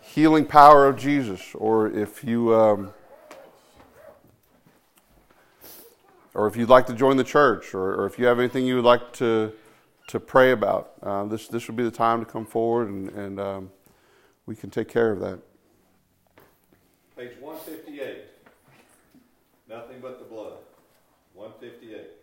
healing 0.00 0.44
power 0.44 0.86
of 0.86 0.96
Jesus, 0.96 1.54
or 1.54 1.88
if 1.88 2.24
you, 2.24 2.54
um, 2.54 2.92
or 6.34 6.46
if 6.46 6.56
you'd 6.56 6.68
like 6.68 6.86
to 6.86 6.94
join 6.94 7.16
the 7.16 7.24
church, 7.24 7.74
or, 7.74 7.94
or, 7.94 8.06
if 8.06 8.18
you 8.18 8.24
have 8.24 8.38
anything 8.38 8.66
you 8.66 8.76
would 8.76 8.84
like 8.84 9.12
to 9.14 9.52
to 10.10 10.18
pray 10.18 10.50
about, 10.50 10.92
uh, 11.02 11.24
this 11.24 11.48
this 11.48 11.68
would 11.68 11.76
be 11.76 11.84
the 11.84 11.90
time 11.90 12.18
to 12.18 12.26
come 12.30 12.44
forward, 12.44 12.88
and, 12.88 13.08
and 13.10 13.40
um, 13.40 13.70
we 14.46 14.56
can 14.56 14.68
take 14.68 14.88
care 14.88 15.12
of 15.12 15.20
that. 15.20 15.38
Page 17.16 17.38
one 17.40 17.58
fifty 17.58 18.00
eight. 18.00 18.24
Nothing 19.68 20.00
but 20.02 20.18
the 20.18 20.24
blood. 20.24 20.54
One 21.34 21.52
fifty 21.60 21.94
eight. 21.94 22.19